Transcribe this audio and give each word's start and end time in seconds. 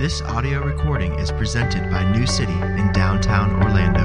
This 0.00 0.22
audio 0.22 0.62
recording 0.62 1.12
is 1.18 1.30
presented 1.30 1.90
by 1.90 2.10
New 2.10 2.26
City 2.26 2.54
in 2.54 2.90
downtown 2.94 3.62
Orlando. 3.62 4.00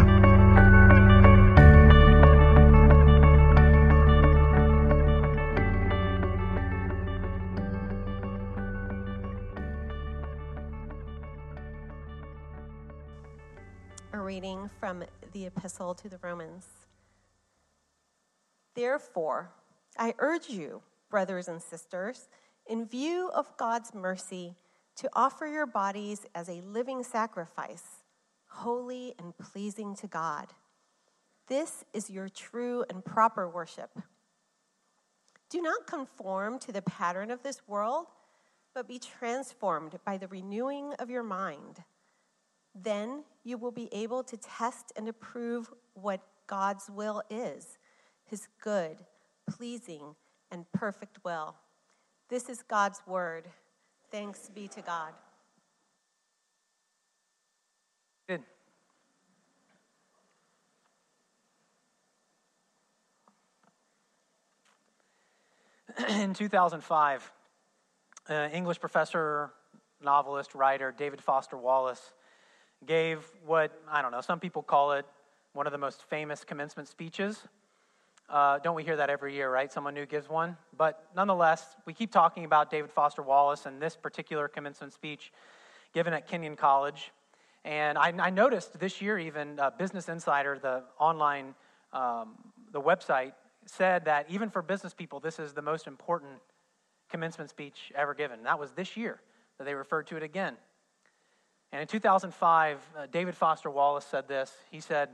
A 14.12 14.20
reading 14.20 14.70
from 14.82 15.06
the 15.32 15.46
Epistle 15.46 15.96
to 15.96 16.10
the 16.10 16.20
Romans. 16.22 16.68
Therefore, 18.74 19.50
I 19.98 20.14
urge 20.20 20.50
you, 20.50 20.82
brothers 21.10 21.48
and 21.48 21.62
sisters, 21.62 22.28
in 22.68 22.86
view 22.86 23.30
of 23.34 23.56
God's 23.56 23.94
mercy, 23.94 24.58
to 24.98 25.10
offer 25.14 25.46
your 25.46 25.66
bodies 25.66 26.26
as 26.34 26.50
a 26.50 26.62
living 26.62 27.04
sacrifice, 27.04 28.04
holy 28.48 29.14
and 29.20 29.38
pleasing 29.38 29.96
to 29.96 30.08
God. 30.08 30.48
This 31.48 31.84
is 31.94 32.10
your 32.10 32.30
true 32.30 32.86
and 32.90 33.04
proper 33.04 33.48
worship. 33.50 33.92
Do 35.50 35.62
not 35.62 35.86
conform 35.86 36.60
to 36.60 36.72
the 36.72 36.82
pattern 36.82 37.30
of 37.30 37.44
this 37.44 37.62
world, 37.68 38.08
but 38.74 38.88
be 38.88 39.00
transformed 39.00 40.00
by 40.06 40.18
the 40.18 40.28
renewing 40.28 40.94
of 41.00 41.10
your 41.10 41.24
mind. 41.24 41.84
Then 42.74 43.24
you 43.44 43.58
will 43.58 43.72
be 43.72 43.88
able 43.94 44.24
to 44.24 44.38
test 44.38 44.92
and 44.96 45.08
approve 45.08 45.72
what 45.94 46.22
God's 46.48 46.90
will 46.90 47.22
is, 47.30 47.78
his 48.26 48.48
good, 48.62 48.98
pleasing, 49.50 50.16
and 50.52 50.66
perfect 50.74 51.20
will. 51.24 51.56
This 52.30 52.50
is 52.50 52.64
God's 52.64 53.02
word. 53.08 53.48
Thanks 54.12 54.50
be 54.54 54.68
to 54.70 54.82
God. 54.82 55.14
Good. 58.28 58.42
In 66.10 66.34
2005, 66.34 67.32
uh, 68.30 68.50
English 68.52 68.80
professor, 68.80 69.52
novelist, 70.04 70.56
writer 70.56 70.94
David 70.98 71.22
Foster 71.22 71.58
Wallace 71.58 72.14
gave 72.86 73.30
what, 73.46 73.72
I 73.90 74.02
don't 74.02 74.12
know, 74.12 74.22
some 74.22 74.40
people 74.40 74.62
call 74.62 74.94
it 74.94 75.06
one 75.54 75.66
of 75.68 75.72
the 75.72 75.78
most 75.78 76.04
famous 76.04 76.44
commencement 76.44 76.88
speeches. 76.88 77.48
Uh, 78.30 78.58
don't 78.60 78.76
we 78.76 78.84
hear 78.84 78.96
that 78.96 79.10
every 79.10 79.34
year, 79.36 79.52
right? 79.52 79.72
Someone 79.72 79.94
new 79.94 80.06
gives 80.06 80.28
one. 80.28 80.58
But 80.76 81.08
nonetheless, 81.16 81.64
we 81.86 81.94
keep 81.94 82.12
talking 82.12 82.44
about 82.44 82.72
David 82.72 82.90
Foster 82.90 83.22
Wallace 83.22 83.66
and 83.66 83.82
this 83.82 83.96
particular 83.96 84.48
commencement 84.48 84.94
speech 84.94 85.32
given 85.94 86.14
at 86.14 86.28
Kenyon 86.28 86.56
College. 86.56 87.12
And 87.64 87.98
I, 87.98 88.14
I 88.20 88.30
noticed 88.30 88.80
this 88.80 89.02
year, 89.02 89.18
even 89.20 89.60
uh, 89.60 89.72
Business 89.72 90.10
Insider, 90.10 90.60
the 90.60 90.84
online, 91.00 91.56
um, 91.94 92.36
the 92.72 92.82
website, 92.82 93.34
said 93.66 94.06
that 94.06 94.26
even 94.30 94.50
for 94.50 94.62
business 94.62 94.94
people, 94.94 95.20
this 95.20 95.40
is 95.40 95.54
the 95.54 95.62
most 95.62 95.88
important 95.88 96.34
commencement 97.10 97.50
speech 97.50 97.92
ever 97.96 98.14
given. 98.14 98.44
That 98.44 98.60
was 98.60 98.72
this 98.72 98.98
year 98.98 99.20
that 99.58 99.66
they 99.66 99.74
referred 99.74 100.08
to 100.08 100.18
it 100.18 100.24
again. 100.24 100.56
And 101.72 101.82
in 101.82 101.88
2005, 101.88 102.80
uh, 102.98 103.08
David 103.12 103.36
Foster 103.36 103.70
Wallace 103.70 104.06
said 104.06 104.28
this. 104.28 104.52
He 104.72 104.80
said, 104.80 105.10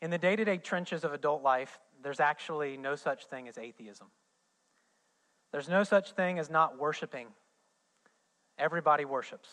In 0.00 0.10
the 0.10 0.18
day 0.18 0.36
to 0.36 0.44
day 0.44 0.56
trenches 0.56 1.04
of 1.04 1.12
adult 1.12 1.42
life, 1.42 1.78
there's 2.02 2.20
actually 2.20 2.76
no 2.76 2.96
such 2.96 3.26
thing 3.26 3.48
as 3.48 3.58
atheism. 3.58 4.06
There's 5.52 5.68
no 5.68 5.84
such 5.84 6.12
thing 6.12 6.38
as 6.38 6.48
not 6.48 6.78
worshiping. 6.78 7.26
Everybody 8.58 9.04
worships. 9.04 9.48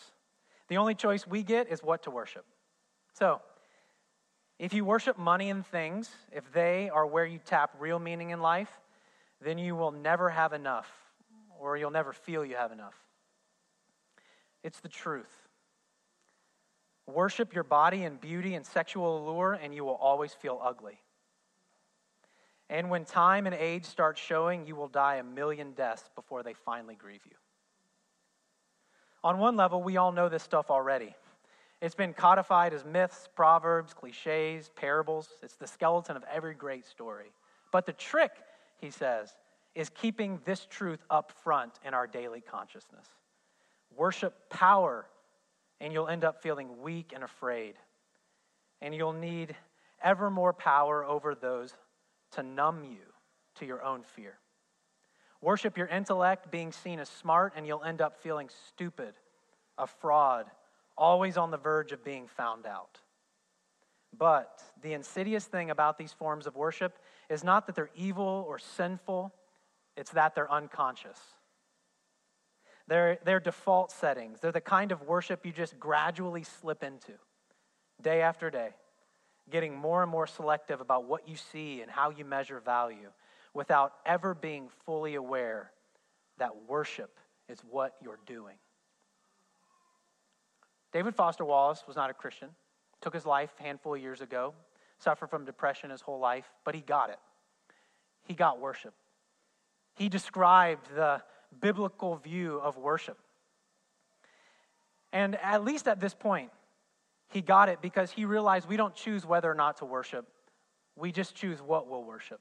The 0.68 0.76
only 0.76 0.94
choice 0.94 1.26
we 1.26 1.42
get 1.42 1.68
is 1.68 1.82
what 1.82 2.02
to 2.04 2.10
worship. 2.10 2.44
So, 3.14 3.40
if 4.58 4.72
you 4.72 4.84
worship 4.84 5.18
money 5.18 5.50
and 5.50 5.66
things, 5.66 6.10
if 6.32 6.50
they 6.52 6.90
are 6.90 7.06
where 7.06 7.24
you 7.24 7.38
tap 7.38 7.74
real 7.78 7.98
meaning 7.98 8.30
in 8.30 8.40
life, 8.40 8.70
then 9.40 9.56
you 9.56 9.76
will 9.76 9.92
never 9.92 10.30
have 10.30 10.52
enough, 10.52 10.90
or 11.58 11.76
you'll 11.76 11.90
never 11.90 12.12
feel 12.12 12.44
you 12.44 12.56
have 12.56 12.72
enough. 12.72 12.94
It's 14.64 14.80
the 14.80 14.88
truth. 14.88 15.47
Worship 17.08 17.54
your 17.54 17.64
body 17.64 18.04
and 18.04 18.20
beauty 18.20 18.54
and 18.54 18.66
sexual 18.66 19.18
allure, 19.18 19.54
and 19.54 19.74
you 19.74 19.82
will 19.82 19.94
always 19.94 20.34
feel 20.34 20.60
ugly. 20.62 21.00
And 22.68 22.90
when 22.90 23.06
time 23.06 23.46
and 23.46 23.54
age 23.54 23.86
start 23.86 24.18
showing, 24.18 24.66
you 24.66 24.76
will 24.76 24.88
die 24.88 25.16
a 25.16 25.24
million 25.24 25.72
deaths 25.72 26.10
before 26.14 26.42
they 26.42 26.52
finally 26.52 26.94
grieve 26.94 27.22
you. 27.24 27.36
On 29.24 29.38
one 29.38 29.56
level, 29.56 29.82
we 29.82 29.96
all 29.96 30.12
know 30.12 30.28
this 30.28 30.42
stuff 30.42 30.70
already. 30.70 31.14
It's 31.80 31.94
been 31.94 32.12
codified 32.12 32.74
as 32.74 32.84
myths, 32.84 33.28
proverbs, 33.34 33.94
cliches, 33.94 34.70
parables. 34.76 35.28
It's 35.42 35.56
the 35.56 35.66
skeleton 35.66 36.14
of 36.14 36.24
every 36.30 36.54
great 36.54 36.84
story. 36.84 37.32
But 37.72 37.86
the 37.86 37.94
trick, 37.94 38.32
he 38.76 38.90
says, 38.90 39.34
is 39.74 39.88
keeping 39.88 40.40
this 40.44 40.66
truth 40.68 41.00
up 41.08 41.32
front 41.42 41.72
in 41.86 41.94
our 41.94 42.06
daily 42.06 42.42
consciousness. 42.42 43.06
Worship 43.96 44.34
power, 44.50 45.06
and 45.80 45.92
you'll 45.92 46.08
end 46.08 46.24
up 46.24 46.42
feeling 46.42 46.82
weak 46.82 47.12
and 47.14 47.22
afraid. 47.22 47.74
And 48.80 48.94
you'll 48.94 49.12
need 49.12 49.54
ever 50.02 50.30
more 50.30 50.52
power 50.52 51.04
over 51.04 51.34
those 51.34 51.74
to 52.32 52.42
numb 52.42 52.84
you 52.84 53.12
to 53.56 53.66
your 53.66 53.82
own 53.82 54.02
fear. 54.02 54.38
Worship 55.40 55.78
your 55.78 55.86
intellect, 55.86 56.50
being 56.50 56.72
seen 56.72 56.98
as 56.98 57.08
smart, 57.08 57.52
and 57.56 57.66
you'll 57.66 57.84
end 57.84 58.00
up 58.00 58.16
feeling 58.16 58.48
stupid, 58.68 59.14
a 59.76 59.86
fraud, 59.86 60.46
always 60.96 61.36
on 61.36 61.50
the 61.50 61.56
verge 61.56 61.92
of 61.92 62.04
being 62.04 62.26
found 62.26 62.66
out. 62.66 62.98
But 64.16 64.62
the 64.82 64.94
insidious 64.94 65.44
thing 65.44 65.70
about 65.70 65.98
these 65.98 66.12
forms 66.12 66.46
of 66.46 66.56
worship 66.56 66.98
is 67.28 67.44
not 67.44 67.66
that 67.66 67.76
they're 67.76 67.90
evil 67.94 68.44
or 68.48 68.58
sinful, 68.58 69.32
it's 69.96 70.10
that 70.12 70.34
they're 70.34 70.50
unconscious. 70.50 71.18
They're, 72.88 73.18
they're 73.24 73.40
default 73.40 73.92
settings. 73.92 74.40
They're 74.40 74.50
the 74.50 74.60
kind 74.60 74.92
of 74.92 75.02
worship 75.02 75.44
you 75.44 75.52
just 75.52 75.78
gradually 75.78 76.42
slip 76.42 76.82
into 76.82 77.12
day 78.02 78.22
after 78.22 78.50
day, 78.50 78.70
getting 79.50 79.76
more 79.76 80.02
and 80.02 80.10
more 80.10 80.26
selective 80.26 80.80
about 80.80 81.04
what 81.04 81.28
you 81.28 81.36
see 81.36 81.82
and 81.82 81.90
how 81.90 82.10
you 82.10 82.24
measure 82.24 82.60
value 82.60 83.10
without 83.52 83.92
ever 84.06 84.34
being 84.34 84.68
fully 84.86 85.16
aware 85.16 85.70
that 86.38 86.50
worship 86.66 87.18
is 87.48 87.58
what 87.70 87.94
you're 88.02 88.20
doing. 88.26 88.56
David 90.92 91.14
Foster 91.14 91.44
Wallace 91.44 91.84
was 91.86 91.96
not 91.96 92.08
a 92.08 92.14
Christian, 92.14 92.48
took 93.02 93.12
his 93.12 93.26
life 93.26 93.50
a 93.60 93.62
handful 93.62 93.94
of 93.94 94.00
years 94.00 94.22
ago, 94.22 94.54
suffered 94.98 95.28
from 95.28 95.44
depression 95.44 95.90
his 95.90 96.00
whole 96.00 96.18
life, 96.18 96.50
but 96.64 96.74
he 96.74 96.80
got 96.80 97.10
it. 97.10 97.18
He 98.26 98.32
got 98.32 98.60
worship. 98.60 98.94
He 99.94 100.08
described 100.08 100.86
the 100.94 101.22
biblical 101.60 102.16
view 102.16 102.60
of 102.62 102.76
worship. 102.76 103.18
And 105.12 105.36
at 105.36 105.64
least 105.64 105.88
at 105.88 106.00
this 106.00 106.14
point, 106.14 106.50
he 107.28 107.40
got 107.40 107.68
it 107.68 107.80
because 107.80 108.10
he 108.10 108.24
realized 108.24 108.68
we 108.68 108.76
don't 108.76 108.94
choose 108.94 109.26
whether 109.26 109.50
or 109.50 109.54
not 109.54 109.78
to 109.78 109.84
worship, 109.84 110.26
we 110.96 111.12
just 111.12 111.34
choose 111.34 111.60
what 111.60 111.88
we'll 111.88 112.04
worship. 112.04 112.40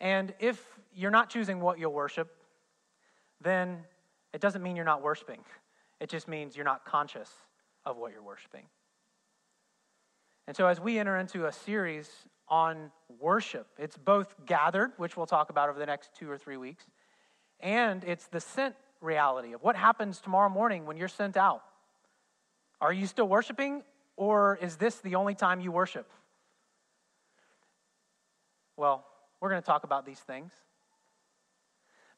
And 0.00 0.34
if 0.38 0.62
you're 0.94 1.10
not 1.10 1.30
choosing 1.30 1.60
what 1.60 1.78
you'll 1.78 1.92
worship, 1.92 2.30
then 3.40 3.84
it 4.32 4.40
doesn't 4.40 4.62
mean 4.62 4.76
you're 4.76 4.84
not 4.84 5.02
worshiping. 5.02 5.40
It 6.00 6.08
just 6.08 6.28
means 6.28 6.56
you're 6.56 6.64
not 6.64 6.84
conscious 6.84 7.30
of 7.84 7.96
what 7.96 8.12
you're 8.12 8.22
worshiping. 8.22 8.64
And 10.46 10.56
so, 10.56 10.66
as 10.66 10.80
we 10.80 10.98
enter 10.98 11.16
into 11.16 11.46
a 11.46 11.52
series 11.52 12.10
on 12.48 12.90
worship, 13.18 13.66
it's 13.78 13.96
both 13.96 14.34
gathered, 14.44 14.92
which 14.98 15.16
we'll 15.16 15.26
talk 15.26 15.50
about 15.50 15.70
over 15.70 15.78
the 15.78 15.86
next 15.86 16.10
two 16.14 16.30
or 16.30 16.36
three 16.36 16.58
weeks, 16.58 16.84
and 17.64 18.04
it's 18.04 18.26
the 18.26 18.40
sent 18.40 18.76
reality 19.00 19.54
of 19.54 19.62
what 19.62 19.74
happens 19.74 20.20
tomorrow 20.20 20.50
morning 20.50 20.84
when 20.84 20.96
you're 20.98 21.08
sent 21.08 21.36
out. 21.36 21.62
Are 22.80 22.92
you 22.92 23.06
still 23.06 23.26
worshiping, 23.26 23.82
or 24.16 24.58
is 24.60 24.76
this 24.76 24.96
the 24.96 25.14
only 25.14 25.34
time 25.34 25.60
you 25.60 25.72
worship? 25.72 26.08
Well, 28.76 29.04
we're 29.40 29.48
going 29.48 29.62
to 29.62 29.66
talk 29.66 29.84
about 29.84 30.04
these 30.04 30.20
things. 30.20 30.52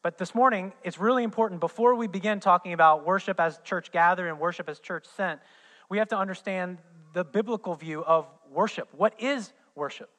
But 0.03 0.19
this 0.19 0.35
morning, 0.35 0.73
it's 0.83 0.99
really 0.99 1.23
important 1.23 1.61
before 1.61 1.95
we 1.95 2.09
begin 2.09 2.41
talking 2.41 2.73
about 2.73 3.07
worship 3.07 3.39
as 3.39 3.59
church 3.65 3.93
gathered 3.93 4.29
and 4.29 4.41
worship 4.41 4.69
as 4.69 4.81
church 4.81 5.07
sent, 5.17 5.41
we 5.89 5.99
have 5.99 6.09
to 6.09 6.19
understand 6.19 6.79
the 7.13 7.25
biblical 7.25 7.75
view 7.75 8.05
of 8.05 8.27
worship. 8.51 8.89
What 8.97 9.15
is 9.21 9.53
worship? 9.77 10.11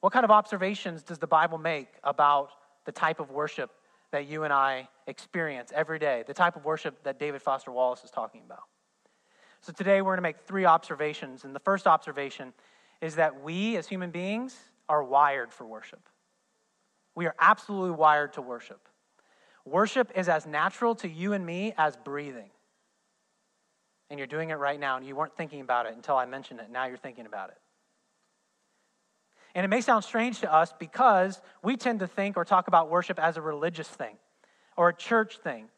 What 0.00 0.12
kind 0.12 0.24
of 0.24 0.30
observations 0.30 1.02
does 1.02 1.18
the 1.18 1.26
Bible 1.26 1.58
make 1.58 1.88
about 2.04 2.50
the 2.84 2.92
type 2.92 3.18
of 3.18 3.30
worship 3.30 3.70
that 4.12 4.26
you 4.26 4.44
and 4.44 4.52
I 4.52 4.88
experience 5.06 5.72
every 5.74 5.98
day, 5.98 6.24
the 6.26 6.34
type 6.34 6.56
of 6.56 6.64
worship 6.64 7.02
that 7.04 7.18
David 7.18 7.42
Foster 7.42 7.70
Wallace 7.70 8.04
is 8.04 8.10
talking 8.10 8.42
about? 8.44 8.64
So 9.60 9.72
today 9.72 10.00
we're 10.02 10.12
going 10.12 10.18
to 10.18 10.22
make 10.22 10.40
three 10.46 10.64
observations. 10.64 11.44
And 11.44 11.54
the 11.54 11.60
first 11.60 11.86
observation 11.86 12.52
is 13.00 13.16
that 13.16 13.42
we 13.42 13.76
as 13.76 13.88
human 13.88 14.10
beings 14.10 14.56
are 14.88 15.04
wired 15.04 15.52
for 15.52 15.66
worship. 15.66 16.00
We 17.14 17.26
are 17.26 17.34
absolutely 17.40 17.90
wired 17.90 18.32
to 18.34 18.42
worship. 18.42 18.88
Worship 19.64 20.12
is 20.14 20.28
as 20.28 20.46
natural 20.46 20.94
to 20.96 21.08
you 21.08 21.32
and 21.32 21.44
me 21.44 21.74
as 21.76 21.96
breathing. 21.96 22.50
and 24.10 24.18
you're 24.18 24.26
doing 24.26 24.50
it 24.50 24.54
right 24.54 24.80
now, 24.80 24.96
and 24.96 25.06
you 25.06 25.14
weren't 25.14 25.36
thinking 25.36 25.60
about 25.60 25.86
it 25.86 25.94
until 25.94 26.16
I 26.16 26.24
mentioned 26.24 26.60
it. 26.60 26.70
Now 26.70 26.86
you're 26.86 26.96
thinking 26.96 27.26
about 27.26 27.50
it. 27.50 27.58
And 29.54 29.64
it 29.64 29.68
may 29.68 29.80
sound 29.80 30.04
strange 30.04 30.40
to 30.40 30.52
us 30.52 30.72
because 30.78 31.40
we 31.62 31.76
tend 31.76 32.00
to 32.00 32.06
think 32.06 32.36
or 32.36 32.44
talk 32.44 32.68
about 32.68 32.90
worship 32.90 33.18
as 33.18 33.36
a 33.36 33.42
religious 33.42 33.88
thing 33.88 34.16
or 34.76 34.90
a 34.90 34.94
church 34.94 35.38
thing. 35.38 35.68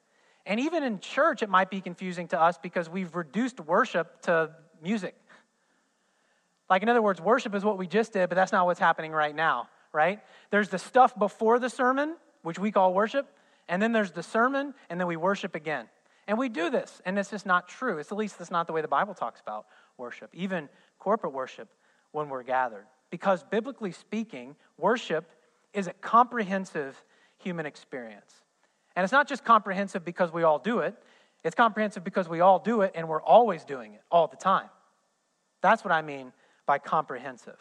And 0.46 0.60
even 0.60 0.82
in 0.82 1.00
church, 1.00 1.42
it 1.42 1.48
might 1.48 1.70
be 1.70 1.80
confusing 1.80 2.28
to 2.28 2.40
us 2.40 2.58
because 2.58 2.88
we've 2.88 3.14
reduced 3.14 3.60
worship 3.60 4.22
to 4.22 4.50
music. 4.82 5.14
Like, 6.68 6.82
in 6.82 6.88
other 6.88 7.02
words, 7.02 7.20
worship 7.20 7.54
is 7.54 7.64
what 7.64 7.78
we 7.78 7.86
just 7.86 8.12
did, 8.12 8.28
but 8.28 8.36
that's 8.36 8.52
not 8.52 8.66
what's 8.66 8.80
happening 8.80 9.12
right 9.12 9.34
now, 9.34 9.68
right? 9.92 10.20
There's 10.50 10.68
the 10.68 10.78
stuff 10.78 11.18
before 11.18 11.58
the 11.58 11.68
sermon, 11.68 12.16
which 12.42 12.58
we 12.58 12.70
call 12.70 12.94
worship, 12.94 13.28
and 13.68 13.82
then 13.82 13.92
there's 13.92 14.12
the 14.12 14.22
sermon, 14.22 14.74
and 14.88 14.98
then 15.00 15.06
we 15.06 15.16
worship 15.16 15.54
again. 15.54 15.86
And 16.28 16.38
we 16.38 16.48
do 16.48 16.70
this, 16.70 17.02
and 17.04 17.18
it's 17.18 17.30
just 17.30 17.44
not 17.44 17.68
true. 17.68 17.98
It's 17.98 18.12
at 18.12 18.18
least 18.18 18.38
that's 18.38 18.52
not 18.52 18.68
the 18.68 18.72
way 18.72 18.82
the 18.82 18.88
Bible 18.88 19.14
talks 19.14 19.40
about 19.40 19.66
worship, 19.98 20.30
even 20.32 20.68
corporate 20.98 21.32
worship 21.32 21.68
when 22.12 22.28
we're 22.28 22.44
gathered. 22.44 22.86
Because 23.10 23.42
biblically 23.44 23.92
speaking, 23.92 24.56
worship 24.78 25.30
is 25.72 25.86
a 25.86 25.92
comprehensive 25.94 27.02
human 27.38 27.66
experience. 27.66 28.34
And 28.96 29.04
it's 29.04 29.12
not 29.12 29.28
just 29.28 29.44
comprehensive 29.44 30.04
because 30.04 30.32
we 30.32 30.42
all 30.42 30.58
do 30.58 30.80
it, 30.80 30.94
it's 31.42 31.54
comprehensive 31.54 32.04
because 32.04 32.28
we 32.28 32.40
all 32.40 32.58
do 32.58 32.82
it 32.82 32.92
and 32.94 33.08
we're 33.08 33.22
always 33.22 33.64
doing 33.64 33.94
it 33.94 34.02
all 34.10 34.26
the 34.26 34.36
time. 34.36 34.68
That's 35.62 35.84
what 35.84 35.92
I 35.92 36.02
mean 36.02 36.32
by 36.66 36.78
comprehensive. 36.78 37.56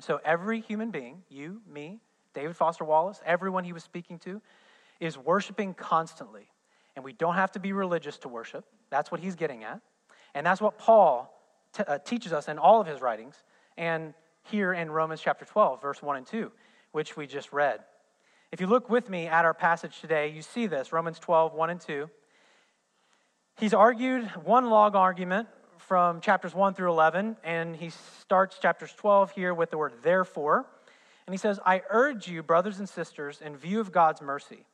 So 0.00 0.20
every 0.24 0.60
human 0.60 0.90
being, 0.90 1.22
you, 1.30 1.62
me, 1.66 2.00
David 2.34 2.54
Foster 2.54 2.84
Wallace, 2.84 3.20
everyone 3.24 3.64
he 3.64 3.72
was 3.72 3.82
speaking 3.82 4.18
to, 4.20 4.42
is 5.00 5.16
worshiping 5.16 5.72
constantly. 5.72 6.48
And 6.94 7.04
we 7.04 7.12
don't 7.12 7.34
have 7.34 7.52
to 7.52 7.58
be 7.58 7.72
religious 7.72 8.18
to 8.18 8.28
worship. 8.28 8.64
That's 8.90 9.10
what 9.10 9.20
he's 9.20 9.34
getting 9.34 9.64
at. 9.64 9.80
And 10.34 10.46
that's 10.46 10.60
what 10.60 10.78
Paul 10.78 11.34
t- 11.72 11.82
uh, 11.86 11.98
teaches 11.98 12.32
us 12.32 12.48
in 12.48 12.58
all 12.58 12.80
of 12.80 12.86
his 12.86 13.00
writings 13.00 13.42
and 13.78 14.14
here 14.46 14.72
in 14.72 14.90
Romans 14.90 15.20
chapter 15.20 15.44
12, 15.44 15.80
verse 15.82 16.02
1 16.02 16.16
and 16.16 16.26
2, 16.26 16.50
which 16.92 17.16
we 17.16 17.26
just 17.26 17.52
read. 17.52 17.80
If 18.52 18.60
you 18.60 18.66
look 18.66 18.88
with 18.88 19.10
me 19.10 19.26
at 19.26 19.44
our 19.44 19.54
passage 19.54 20.00
today, 20.00 20.28
you 20.28 20.42
see 20.42 20.66
this 20.66 20.92
Romans 20.92 21.18
12, 21.18 21.54
1 21.54 21.70
and 21.70 21.80
2. 21.80 22.08
He's 23.58 23.74
argued 23.74 24.24
one 24.44 24.70
log 24.70 24.94
argument 24.94 25.48
from 25.78 26.20
chapters 26.20 26.54
1 26.54 26.74
through 26.74 26.90
11, 26.90 27.36
and 27.44 27.76
he 27.76 27.90
starts 28.20 28.58
chapters 28.58 28.92
12 28.96 29.32
here 29.32 29.54
with 29.54 29.70
the 29.70 29.78
word 29.78 29.94
therefore. 30.02 30.66
And 31.26 31.34
he 31.34 31.38
says, 31.38 31.58
I 31.64 31.82
urge 31.90 32.28
you, 32.28 32.42
brothers 32.42 32.78
and 32.78 32.88
sisters, 32.88 33.40
in 33.44 33.56
view 33.56 33.80
of 33.80 33.92
God's 33.92 34.22
mercy, 34.22 34.64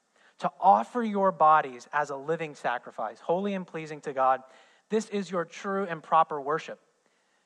to 0.41 0.51
offer 0.61 1.03
your 1.03 1.33
bodies 1.33 1.89
as 1.93 2.11
a 2.11 2.17
living 2.17 2.55
sacrifice, 2.55 3.21
holy 3.21 3.55
and 3.55 3.67
pleasing 3.67 4.01
to 4.03 4.13
God. 4.13 4.43
This 4.91 5.09
is 5.09 5.31
your 5.31 5.45
true 5.45 5.87
and 5.89 6.03
proper 6.03 6.41
worship. 6.41 6.79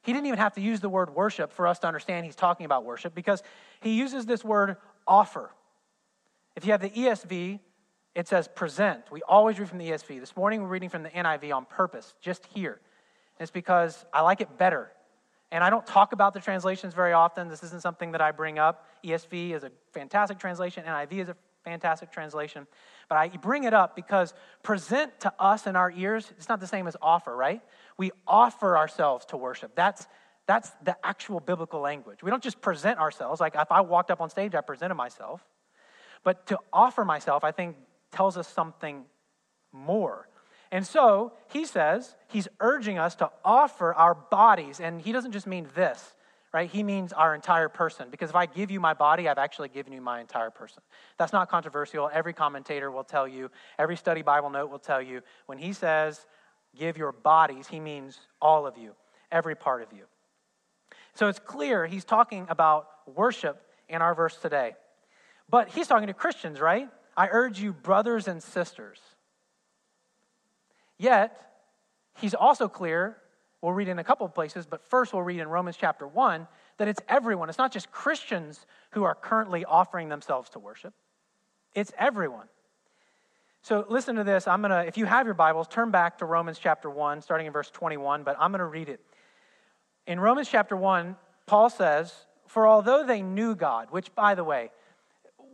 He 0.07 0.13
didn't 0.13 0.27
even 0.27 0.39
have 0.39 0.53
to 0.53 0.61
use 0.61 0.79
the 0.79 0.89
word 0.89 1.11
worship 1.11 1.53
for 1.53 1.67
us 1.67 1.81
to 1.81 1.89
understand 1.89 2.27
he's 2.27 2.37
talking 2.37 2.65
about 2.65 2.85
worship 2.85 3.13
because 3.13 3.43
he 3.81 3.99
uses 3.99 4.25
this 4.25 4.45
word 4.45 4.77
offer. 5.05 5.51
If 6.55 6.65
you 6.65 6.71
have 6.71 6.81
the 6.81 6.91
ESV, 6.91 7.59
it 8.15 8.29
says 8.29 8.47
present. 8.47 9.03
We 9.11 9.23
always 9.23 9.59
read 9.59 9.69
from 9.69 9.79
the 9.79 9.91
ESV. 9.91 10.21
This 10.21 10.37
morning 10.37 10.63
we're 10.63 10.69
reading 10.69 10.91
from 10.91 11.03
the 11.03 11.11
NIV 11.11 11.53
on 11.53 11.65
purpose, 11.65 12.15
just 12.21 12.47
here. 12.55 12.79
It's 13.41 13.51
because 13.51 14.07
I 14.13 14.21
like 14.21 14.41
it 14.41 14.57
better. 14.57 14.93
And 15.51 15.65
I 15.65 15.71
don't 15.71 15.85
talk 15.85 16.13
about 16.13 16.35
the 16.35 16.41
translations 16.41 16.95
very 16.95 17.13
often. 17.13 17.49
This 17.49 17.65
isn't 17.65 17.83
something 17.83 18.13
that 18.13 18.21
I 18.21 18.31
bring 18.31 18.61
up. 18.61 18.87
ESV 19.05 19.57
is 19.57 19.65
a 19.65 19.73
fantastic 19.91 20.39
translation, 20.39 20.85
NIV 20.87 21.13
is 21.15 21.29
a 21.31 21.37
fantastic 21.67 22.13
translation. 22.13 22.67
But 23.09 23.19
I 23.19 23.29
bring 23.29 23.65
it 23.65 23.75
up 23.75 23.97
because 23.97 24.33
present 24.63 25.19
to 25.21 25.33
us 25.39 25.67
in 25.67 25.75
our 25.75 25.91
ears, 25.91 26.33
it's 26.39 26.49
not 26.49 26.61
the 26.61 26.67
same 26.67 26.87
as 26.87 26.97
offer, 27.03 27.35
right? 27.37 27.61
We 27.99 28.13
offer 28.27 28.79
ourselves 28.79 29.27
to 29.27 29.37
worship. 29.37 29.73
That's, 29.75 30.07
that's 30.47 30.71
the 30.85 30.97
actual 31.05 31.41
biblical 31.41 31.81
language. 31.81 32.23
We 32.23 32.31
don't 32.31 32.43
just 32.43 32.61
present 32.61 33.01
ourselves. 33.01 33.41
Like 33.41 33.57
if 33.57 33.73
I 33.73 33.81
walked 33.81 34.13
up 34.13 34.21
on 34.21 34.31
stage, 34.31 34.55
I 34.55 34.61
presented 34.61 34.95
myself. 34.95 35.45
But 36.23 36.47
to 36.47 36.59
offer 36.73 37.05
myself, 37.05 37.43
I 37.43 37.51
think, 37.51 37.77
tells 38.13 38.39
us 38.39 38.47
something 38.47 39.05
more. 39.73 40.29
And 40.71 40.87
so 40.87 41.33
he 41.53 41.65
says 41.65 42.15
he's 42.29 42.49
urging 42.61 42.99
us 42.99 43.17
to 43.17 43.31
offer 43.45 43.93
our 43.95 44.15
bodies, 44.15 44.81
and 44.81 45.01
he 45.01 45.13
doesn't 45.13 45.33
just 45.33 45.47
mean 45.47 45.69
this, 45.75 46.15
right? 46.53 46.71
He 46.71 46.83
means 46.83 47.13
our 47.13 47.35
entire 47.35 47.69
person. 47.69 48.09
Because 48.11 48.31
if 48.31 48.37
I 48.37 48.47
give 48.47 48.71
you 48.71 48.81
my 48.81 48.95
body, 48.95 49.29
I've 49.29 49.39
actually 49.39 49.69
given 49.69 49.93
you 49.93 50.01
my 50.01 50.21
entire 50.21 50.51
person. 50.51 50.83
That's 51.19 51.33
not 51.33 51.51
controversial. 51.51 52.11
Every 52.13 52.33
commentator 52.33 52.91
will 52.91 53.05
tell 53.05 53.29
you, 53.29 53.51
every 53.79 53.97
study 53.97 54.23
Bible 54.23 54.51
note 54.51 54.71
will 54.71 54.79
tell 54.79 55.03
you, 55.03 55.23
when 55.47 55.59
he 55.59 55.73
says 55.73 56.27
give 56.79 56.97
your 56.97 57.13
bodies, 57.13 57.67
he 57.67 57.81
means 57.81 58.21
all 58.41 58.67
of 58.67 58.77
you, 58.77 58.93
every 59.33 59.55
part 59.55 59.83
of 59.83 59.93
you. 59.93 60.05
So 61.15 61.29
it's 61.29 61.39
clear 61.39 61.87
he's 61.87 62.05
talking 62.05 62.47
about 62.49 62.89
worship 63.07 63.63
in 63.89 64.03
our 64.03 64.15
verse 64.15 64.37
today. 64.37 64.77
But 65.49 65.69
he's 65.69 65.87
talking 65.87 66.09
to 66.09 66.15
Christians, 66.15 66.61
right? 66.61 66.89
I 67.17 67.29
urge 67.31 67.61
you, 67.61 67.73
brothers 67.73 68.29
and 68.29 68.43
sisters. 68.43 69.01
Yet, 70.99 71.39
he's 72.19 72.35
also 72.35 72.69
clear, 72.69 73.17
we'll 73.61 73.73
read 73.73 73.89
in 73.89 73.99
a 73.99 74.05
couple 74.05 74.27
of 74.27 74.35
places, 74.35 74.67
but 74.67 74.83
first 74.89 75.13
we'll 75.13 75.23
read 75.23 75.41
in 75.41 75.49
Romans 75.49 75.77
chapter 75.77 76.07
1 76.07 76.47
that 76.79 76.89
it's 76.89 77.01
everyone. 77.09 77.49
It's 77.49 77.59
not 77.59 77.73
just 77.73 77.91
Christians 77.91 78.67
who 78.91 79.05
are 79.05 79.15
currently 79.15 79.65
offering 79.65 80.09
themselves 80.09 80.51
to 80.51 80.59
worship, 80.59 80.95
it's 81.75 81.93
everyone. 81.99 82.47
So 83.63 83.85
listen 83.89 84.15
to 84.15 84.23
this. 84.23 84.47
I'm 84.47 84.61
going 84.63 84.71
to, 84.71 84.87
if 84.87 84.97
you 84.97 85.07
have 85.07 85.27
your 85.27 85.35
Bibles, 85.35 85.67
turn 85.67 85.91
back 85.91 86.19
to 86.19 86.25
Romans 86.25 86.57
chapter 86.57 86.89
1, 86.89 87.21
starting 87.21 87.49
in 87.49 87.53
verse 87.53 87.69
21, 87.71 88.23
but 88.23 88.37
I'm 88.39 88.53
going 88.53 88.61
to 88.61 88.65
read 88.65 88.89
it. 88.89 89.01
In 90.07 90.21
Romans 90.21 90.49
chapter 90.49 90.77
1, 90.77 91.17
Paul 91.47 91.69
says, 91.69 92.15
For 92.47 92.69
although 92.69 93.05
they 93.05 93.23
knew 93.23 93.57
God, 93.57 93.89
which, 93.91 94.15
by 94.15 94.37
the 94.37 94.45
way, 94.45 94.71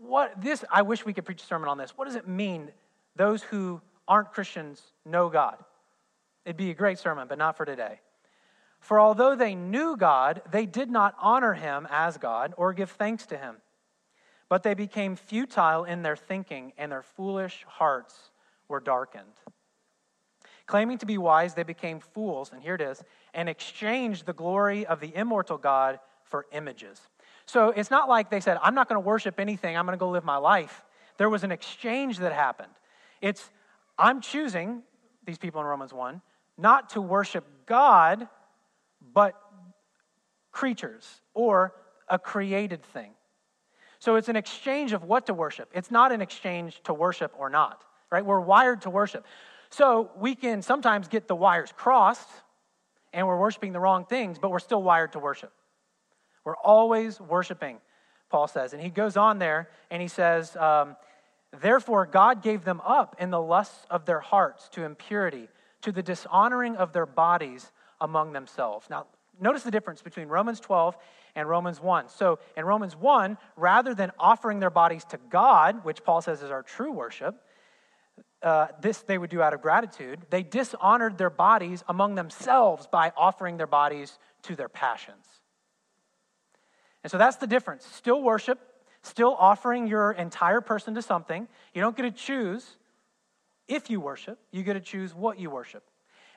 what 0.03 0.43
this, 0.43 0.63
I 0.71 0.83
wish 0.83 1.07
we 1.07 1.15
could 1.15 1.25
preach 1.25 1.43
a 1.43 1.47
sermon 1.47 1.71
on 1.71 1.79
this. 1.79 1.93
What 1.97 2.05
does 2.05 2.17
it 2.17 2.29
mean, 2.29 2.71
those 3.17 3.43
who 3.43 3.81
aren't 4.07 4.33
Christians 4.33 4.83
know 5.07 5.31
God? 5.31 5.57
It'd 6.45 6.57
be 6.57 6.71
a 6.71 6.75
great 6.75 6.99
sermon, 6.99 7.29
but 7.29 7.39
not 7.39 7.57
for 7.57 7.65
today. 7.65 8.01
For 8.81 8.99
although 8.99 9.37
they 9.37 9.55
knew 9.55 9.97
God, 9.97 10.43
they 10.51 10.67
did 10.67 10.91
not 10.91 11.15
honor 11.21 11.55
him 11.55 11.87
as 11.91 12.19
God 12.19 12.53
or 12.57 12.73
give 12.73 12.91
thanks 12.91 13.27
to 13.27 13.37
him. 13.37 13.57
But 14.49 14.63
they 14.63 14.75
became 14.75 15.17
futile 15.17 15.85
in 15.85 16.03
their 16.03 16.17
thinking, 16.17 16.73
and 16.77 16.93
their 16.93 17.03
foolish 17.03 17.65
hearts 17.67 18.31
were 18.69 18.81
darkened. 18.81 19.41
Claiming 20.67 20.99
to 20.99 21.07
be 21.07 21.19
wise, 21.19 21.55
they 21.55 21.63
became 21.63 22.01
fools, 22.01 22.51
and 22.53 22.63
here 22.63 22.75
it 22.75 22.81
is, 22.81 23.03
and 23.35 23.49
exchanged 23.49 24.27
the 24.27 24.33
glory 24.33 24.85
of 24.85 25.01
the 25.01 25.15
immortal 25.15 25.59
God 25.59 26.01
for 26.25 26.47
images 26.53 27.01
so 27.47 27.69
it's 27.71 27.91
not 27.91 28.09
like 28.09 28.31
they 28.31 28.41
said, 28.41 28.59
I'm 28.63 28.75
not 28.75 28.89
going 28.89 28.97
to 28.97 29.07
worship 29.07 29.39
anything, 29.41 29.77
I'm 29.77 29.87
going 29.87 29.99
to 29.99 30.01
go 30.01 30.11
live 30.11 30.25
my 30.25 30.37
life. 30.37 30.85
There 31.19 31.29
was 31.29 31.45
an 31.45 31.53
exchange 31.53 32.19
that 32.19 32.33
happened. 32.33 32.73
It's, 33.21 33.51
I'm 33.99 34.21
choosing, 34.21 34.83
these 35.25 35.39
people 35.39 35.61
in 35.61 35.67
Romans 35.67 35.93
1, 35.93 36.21
not 36.59 36.91
to 36.91 37.01
worship 37.01 37.45
God, 37.67 38.29
but 39.13 39.35
creatures 40.51 41.21
or 41.35 41.75
a 42.09 42.19
created 42.19 42.85
thing. 42.85 43.13
So 43.99 44.17
it's 44.17 44.29
an 44.29 44.37
exchange 44.37 44.93
of 44.93 45.05
what 45.05 45.27
to 45.27 45.35
worship. 45.35 45.71
It's 45.73 45.91
not 45.91 46.13
an 46.13 46.21
exchange 46.21 46.81
to 46.85 46.95
worship 46.95 47.33
or 47.39 47.49
not, 47.49 47.85
right? 48.11 48.25
We're 48.25 48.41
wired 48.41 48.83
to 48.83 48.91
worship. 48.91 49.25
So 49.71 50.11
we 50.17 50.35
can 50.35 50.61
sometimes 50.61 51.09
get 51.09 51.29
the 51.29 51.37
wires 51.37 51.73
crossed 51.75 52.29
and 53.13 53.27
we're 53.27 53.39
worshiping 53.39 53.73
the 53.73 53.81
wrong 53.81 54.05
things, 54.05 54.39
but 54.39 54.51
we're 54.51 54.59
still 54.59 54.83
wired 54.83 55.13
to 55.13 55.19
worship. 55.19 55.53
We're 56.45 56.57
always 56.57 57.21
worshiping, 57.21 57.79
Paul 58.29 58.49
says. 58.49 58.73
And 58.73 58.83
he 58.83 58.91
goes 58.91 59.17
on 59.17 59.39
there 59.39 59.69
and 59.91 60.03
he 60.03 60.09
says, 60.09 60.57
um, 60.57 60.97
Therefore, 61.61 62.07
God 62.07 62.43
gave 62.43 62.65
them 62.65 62.81
up 62.85 63.17
in 63.19 63.31
the 63.31 63.41
lusts 63.41 63.87
of 63.91 64.07
their 64.07 64.21
hearts 64.21 64.69
to 64.71 64.85
impurity, 64.85 65.49
to 65.83 65.93
the 65.93 66.03
dishonoring 66.03 66.77
of 66.77 66.93
their 66.93 67.07
bodies 67.07 67.73
among 68.01 68.33
themselves. 68.33 68.89
Now, 68.91 69.07
notice 69.41 69.63
the 69.63 69.71
difference 69.71 70.03
between 70.03 70.29
Romans 70.29 70.61
12 70.61 70.97
and 71.35 71.49
Romans 71.49 71.81
1. 71.81 72.09
So, 72.09 72.39
in 72.57 72.65
Romans 72.65 72.97
1, 72.97 73.39
rather 73.57 73.95
than 73.95 74.13
offering 74.19 74.61
their 74.61 74.71
bodies 74.71 75.05
to 75.07 75.19
God, 75.31 75.85
which 75.85 76.05
Paul 76.05 76.21
says 76.21 76.43
is 76.43 76.51
our 76.51 76.63
true 76.63 76.93
worship, 76.93 77.37
uh, 78.43 78.67
this 78.81 79.03
they 79.03 79.19
would 79.19 79.31
do 79.31 79.41
out 79.41 79.55
of 79.55 79.63
gratitude. 79.63 80.21
They 80.31 80.43
dishonored 80.43 81.17
their 81.17 81.31
bodies 81.31 81.85
among 81.89 82.17
themselves 82.17 82.89
by 82.91 83.13
offering 83.17 83.57
their 83.57 83.69
bodies 83.69 84.19
to 84.43 84.57
their 84.57 84.69
passions. 84.69 85.25
And 87.05 87.11
so 87.11 87.19
that's 87.19 87.37
the 87.37 87.47
difference. 87.47 87.87
Still 87.87 88.23
worship, 88.23 88.59
still 89.03 89.37
offering 89.39 89.87
your 89.87 90.13
entire 90.13 90.61
person 90.61 90.95
to 90.95 91.03
something. 91.03 91.49
You 91.73 91.81
don't 91.81 91.97
get 91.97 92.03
to 92.03 92.11
choose 92.11 92.77
if 93.69 93.91
you 93.91 94.01
worship, 94.01 94.39
you 94.51 94.63
get 94.63 94.75
to 94.75 94.81
choose 94.81 95.15
what 95.15 95.39
you 95.39 95.51
worship. 95.51 95.85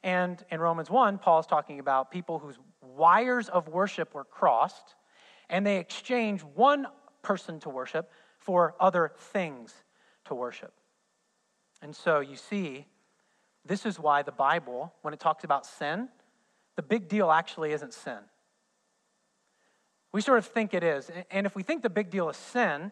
And 0.03 0.43
in 0.51 0.59
Romans 0.59 0.89
1, 0.89 1.17
Paul 1.17 1.39
is 1.39 1.47
talking 1.47 1.79
about 1.79 2.11
people 2.11 2.39
whose 2.39 2.57
wires 2.81 3.49
of 3.49 3.67
worship 3.67 4.13
were 4.13 4.23
crossed, 4.23 4.95
and 5.49 5.65
they 5.65 5.77
exchange 5.77 6.41
one 6.41 6.87
person 7.21 7.59
to 7.61 7.69
worship 7.69 8.11
for 8.37 8.75
other 8.79 9.11
things 9.17 9.73
to 10.25 10.35
worship. 10.35 10.73
And 11.81 11.95
so 11.95 12.19
you 12.19 12.35
see 12.35 12.85
this 13.65 13.85
is 13.85 13.99
why 13.99 14.21
the 14.21 14.31
Bible, 14.31 14.93
when 15.01 15.13
it 15.13 15.19
talks 15.19 15.43
about 15.43 15.65
sin, 15.65 16.09
the 16.75 16.83
big 16.83 17.07
deal 17.07 17.31
actually 17.31 17.71
isn't 17.71 17.93
sin. 17.93 18.19
We 20.11 20.21
sort 20.21 20.37
of 20.37 20.45
think 20.45 20.73
it 20.73 20.83
is. 20.83 21.11
And 21.31 21.45
if 21.45 21.55
we 21.55 21.63
think 21.63 21.81
the 21.81 21.89
big 21.89 22.09
deal 22.09 22.29
is 22.29 22.37
sin, 22.37 22.91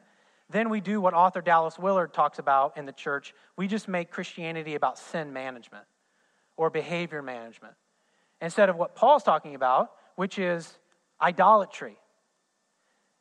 then 0.50 0.70
we 0.70 0.82
do 0.82 1.02
what 1.02 1.14
author 1.14 1.42
Dallas 1.42 1.80
Willard 1.80 2.14
talks 2.14 2.40
about 2.40 2.78
in 2.78 2.86
the 2.86 2.92
church. 2.92 3.34
We 3.58 3.68
just 3.68 3.88
make 3.88 4.12
Christianity 4.12 4.76
about 4.76 4.98
sin 4.98 5.34
management 5.34 5.86
or 6.58 6.70
behavior 6.70 7.22
management 7.22 7.74
instead 8.42 8.70
of 8.70 8.76
what 8.76 8.96
Paul's 8.96 9.24
talking 9.24 9.56
about, 9.56 9.92
which 10.16 10.38
is 10.38 10.78
idolatry. 11.22 11.98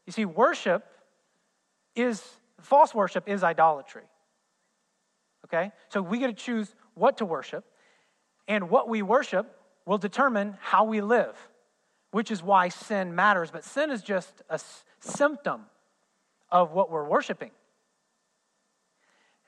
You 0.06 0.12
see, 0.12 0.24
worship 0.24 0.84
is, 1.94 2.22
false 2.60 2.94
worship 2.94 3.28
is 3.28 3.44
idolatry. 3.44 4.02
Okay? 5.46 5.72
So 5.88 6.02
we 6.02 6.18
get 6.18 6.26
to 6.26 6.32
choose 6.32 6.74
what 6.94 7.18
to 7.18 7.24
worship, 7.24 7.64
and 8.48 8.68
what 8.68 8.88
we 8.88 9.02
worship 9.02 9.56
will 9.86 9.98
determine 9.98 10.58
how 10.60 10.84
we 10.84 11.00
live, 11.00 11.36
which 12.10 12.30
is 12.30 12.42
why 12.42 12.68
sin 12.68 13.14
matters. 13.14 13.50
But 13.50 13.64
sin 13.64 13.90
is 13.90 14.02
just 14.02 14.42
a 14.50 14.60
symptom 15.00 15.66
of 16.52 16.70
what 16.70 16.90
we're 16.90 17.08
worshiping. 17.08 17.50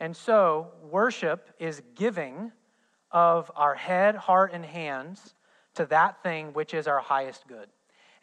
And 0.00 0.16
so, 0.16 0.72
worship 0.90 1.50
is 1.60 1.80
giving 1.94 2.50
of 3.12 3.52
our 3.54 3.76
head, 3.76 4.16
heart, 4.16 4.50
and 4.52 4.64
hands 4.64 5.34
to 5.74 5.86
that 5.86 6.20
thing 6.24 6.52
which 6.52 6.74
is 6.74 6.88
our 6.88 6.98
highest 6.98 7.46
good. 7.46 7.68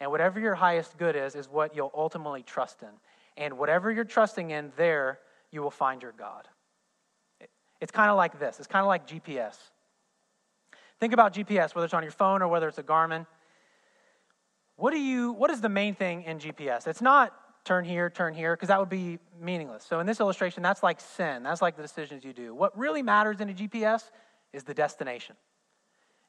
And 0.00 0.10
whatever 0.10 0.38
your 0.38 0.54
highest 0.54 0.98
good 0.98 1.16
is, 1.16 1.34
is 1.34 1.48
what 1.48 1.74
you'll 1.74 1.92
ultimately 1.94 2.42
trust 2.42 2.82
in. 2.82 2.88
And 3.36 3.56
whatever 3.56 3.90
you're 3.90 4.04
trusting 4.04 4.50
in, 4.50 4.72
there 4.76 5.20
you 5.50 5.62
will 5.62 5.70
find 5.70 6.02
your 6.02 6.12
God. 6.12 6.46
It's 7.80 7.92
kind 7.92 8.10
of 8.10 8.16
like 8.16 8.38
this 8.38 8.58
it's 8.58 8.68
kind 8.68 8.82
of 8.82 8.88
like 8.88 9.06
GPS. 9.06 9.56
Think 11.00 11.12
about 11.12 11.34
GPS, 11.34 11.74
whether 11.74 11.84
it's 11.84 11.94
on 11.94 12.02
your 12.02 12.12
phone 12.12 12.42
or 12.42 12.48
whether 12.48 12.68
it's 12.68 12.78
a 12.78 12.82
Garmin. 12.82 13.26
What, 14.76 14.92
do 14.92 15.00
you, 15.00 15.32
what 15.32 15.50
is 15.50 15.60
the 15.60 15.68
main 15.68 15.94
thing 15.94 16.22
in 16.22 16.38
GPS? 16.38 16.86
It's 16.86 17.02
not 17.02 17.34
turn 17.64 17.84
here, 17.84 18.10
turn 18.10 18.34
here, 18.34 18.54
because 18.56 18.68
that 18.68 18.80
would 18.80 18.88
be 18.88 19.18
meaningless. 19.40 19.84
So 19.84 20.00
in 20.00 20.06
this 20.06 20.20
illustration, 20.20 20.62
that's 20.62 20.82
like 20.82 21.00
sin. 21.00 21.42
That's 21.42 21.62
like 21.62 21.76
the 21.76 21.82
decisions 21.82 22.24
you 22.24 22.32
do. 22.32 22.54
What 22.54 22.76
really 22.76 23.02
matters 23.02 23.40
in 23.40 23.48
a 23.48 23.52
GPS 23.52 24.10
is 24.52 24.64
the 24.64 24.74
destination. 24.74 25.36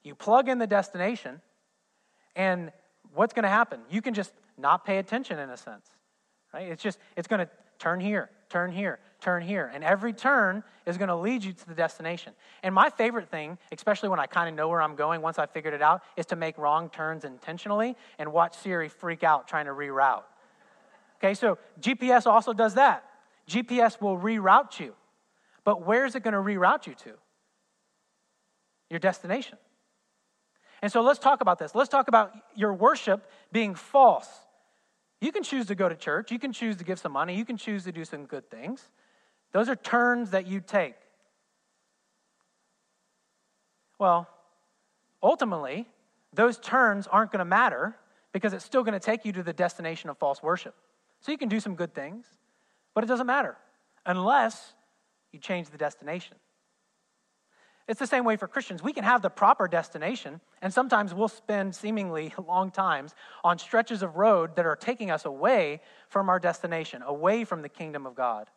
You 0.04 0.16
plug 0.16 0.50
in 0.50 0.60
the 0.60 0.68
destination, 0.68 1.42
and 2.36 2.72
what's 3.14 3.34
going 3.34 3.44
to 3.44 3.50
happen? 3.50 3.80
You 3.90 4.02
can 4.02 4.14
just 4.14 4.34
not 4.58 4.86
pay 4.86 4.98
attention 4.98 5.40
in 5.40 5.50
a 5.50 5.58
sense, 5.58 5.88
right? 6.54 6.68
It's 6.68 6.84
just, 6.84 7.00
it's 7.16 7.28
going 7.28 7.40
to 7.40 7.50
turn 7.80 8.00
here, 8.00 8.30
turn 8.50 8.72
here, 8.72 9.00
turn 9.20 9.42
here. 9.42 9.72
And 9.74 9.84
every 9.84 10.14
turn 10.14 10.64
is 10.86 10.98
going 10.98 11.08
to 11.08 11.16
lead 11.16 11.44
you 11.44 11.54
to 11.54 11.68
the 11.68 11.74
destination. 11.74 12.34
And 12.62 12.76
my 12.76 12.90
favorite 12.90 13.30
thing, 13.30 13.58
especially 13.72 14.10
when 14.10 14.20
I 14.20 14.28
kind 14.28 14.50
of 14.50 14.56
know 14.56 14.68
where 14.68 14.82
I'm 14.82 14.96
going 14.96 15.22
once 15.22 15.40
I 15.40 15.46
figured 15.46 15.74
it 15.74 15.82
out, 15.82 16.02
is 16.16 16.26
to 16.28 16.36
make 16.36 16.58
wrong 16.58 16.90
turns 16.90 17.26
intentionally 17.26 17.96
and 18.20 18.32
watch 18.32 18.58
Siri 18.58 18.90
freak 18.90 19.24
out 19.24 19.48
trying 19.48 19.66
to 19.66 19.72
reroute. 19.72 20.24
Okay, 21.24 21.34
so 21.36 21.58
GPS 21.80 22.28
also 22.28 22.52
does 22.52 22.74
that. 22.74 23.06
GPS 23.48 24.02
will 24.02 24.18
reroute 24.18 24.78
you. 24.80 24.94
But 25.64 25.86
where 25.86 26.06
is 26.06 26.16
it 26.16 26.24
going 26.24 26.34
to 26.34 26.40
reroute 26.40 26.86
you 26.86 26.96
to? 26.96 27.14
Your 28.90 29.00
destination. 29.00 29.58
And 30.82 30.92
so 30.92 31.02
let's 31.02 31.20
talk 31.20 31.40
about 31.40 31.60
this. 31.60 31.74
Let's 31.74 31.90
talk 31.90 32.10
about 32.10 32.34
your 32.56 32.74
worship 32.74 33.30
being 33.54 33.74
false. 33.74 34.28
You 35.22 35.32
can 35.32 35.44
choose 35.44 35.68
to 35.68 35.76
go 35.76 35.88
to 35.88 35.96
church, 35.96 36.30
you 36.30 36.40
can 36.40 36.52
choose 36.52 36.76
to 36.78 36.84
give 36.84 37.00
some 37.00 37.14
money, 37.14 37.38
you 37.38 37.46
can 37.46 37.56
choose 37.56 37.86
to 37.86 37.94
do 37.94 38.04
some 38.04 38.26
good 38.26 38.52
things. 38.52 38.90
Those 39.54 39.70
are 39.70 39.78
turns 39.78 40.32
that 40.32 40.46
you 40.46 40.60
take. 40.60 40.96
Well, 43.98 44.28
ultimately, 45.22 45.88
those 46.34 46.60
turns 46.60 47.08
aren't 47.08 47.32
going 47.32 47.40
to 47.40 47.46
matter 47.46 47.96
because 48.34 48.52
it's 48.52 48.66
still 48.66 48.84
going 48.84 49.00
to 49.00 49.00
take 49.00 49.24
you 49.24 49.32
to 49.32 49.44
the 49.44 49.54
destination 49.54 50.10
of 50.10 50.18
false 50.18 50.44
worship. 50.44 50.76
So 51.24 51.32
you 51.32 51.38
can 51.38 51.50
do 51.50 51.62
some 51.62 51.76
good 51.76 51.94
things, 51.96 52.26
but 52.94 53.04
it 53.04 53.08
doesn't 53.08 53.28
matter 53.28 53.58
unless 54.06 54.74
you 55.32 55.40
change 55.40 55.70
the 55.70 55.78
destination. 55.78 56.36
It's 57.88 58.00
the 58.00 58.08
same 58.08 58.26
way 58.26 58.36
for 58.36 58.48
Christians. 58.48 58.84
We 58.84 58.92
can 58.92 59.06
have 59.06 59.22
the 59.22 59.30
proper 59.30 59.68
destination, 59.70 60.42
and 60.62 60.74
sometimes 60.74 61.14
we'll 61.14 61.30
spend 61.30 61.76
seemingly 61.76 62.34
long 62.48 62.72
times 62.72 63.16
on 63.44 63.58
stretches 63.58 64.04
of 64.04 64.18
road 64.18 64.58
that 64.58 64.66
are 64.66 64.76
taking 64.76 65.12
us 65.12 65.24
away 65.24 65.82
from 66.10 66.28
our 66.28 66.40
destination, 66.40 67.02
away 67.02 67.46
from 67.46 67.62
the 67.62 67.70
kingdom 67.70 68.06
of 68.06 68.16
God. 68.16 68.50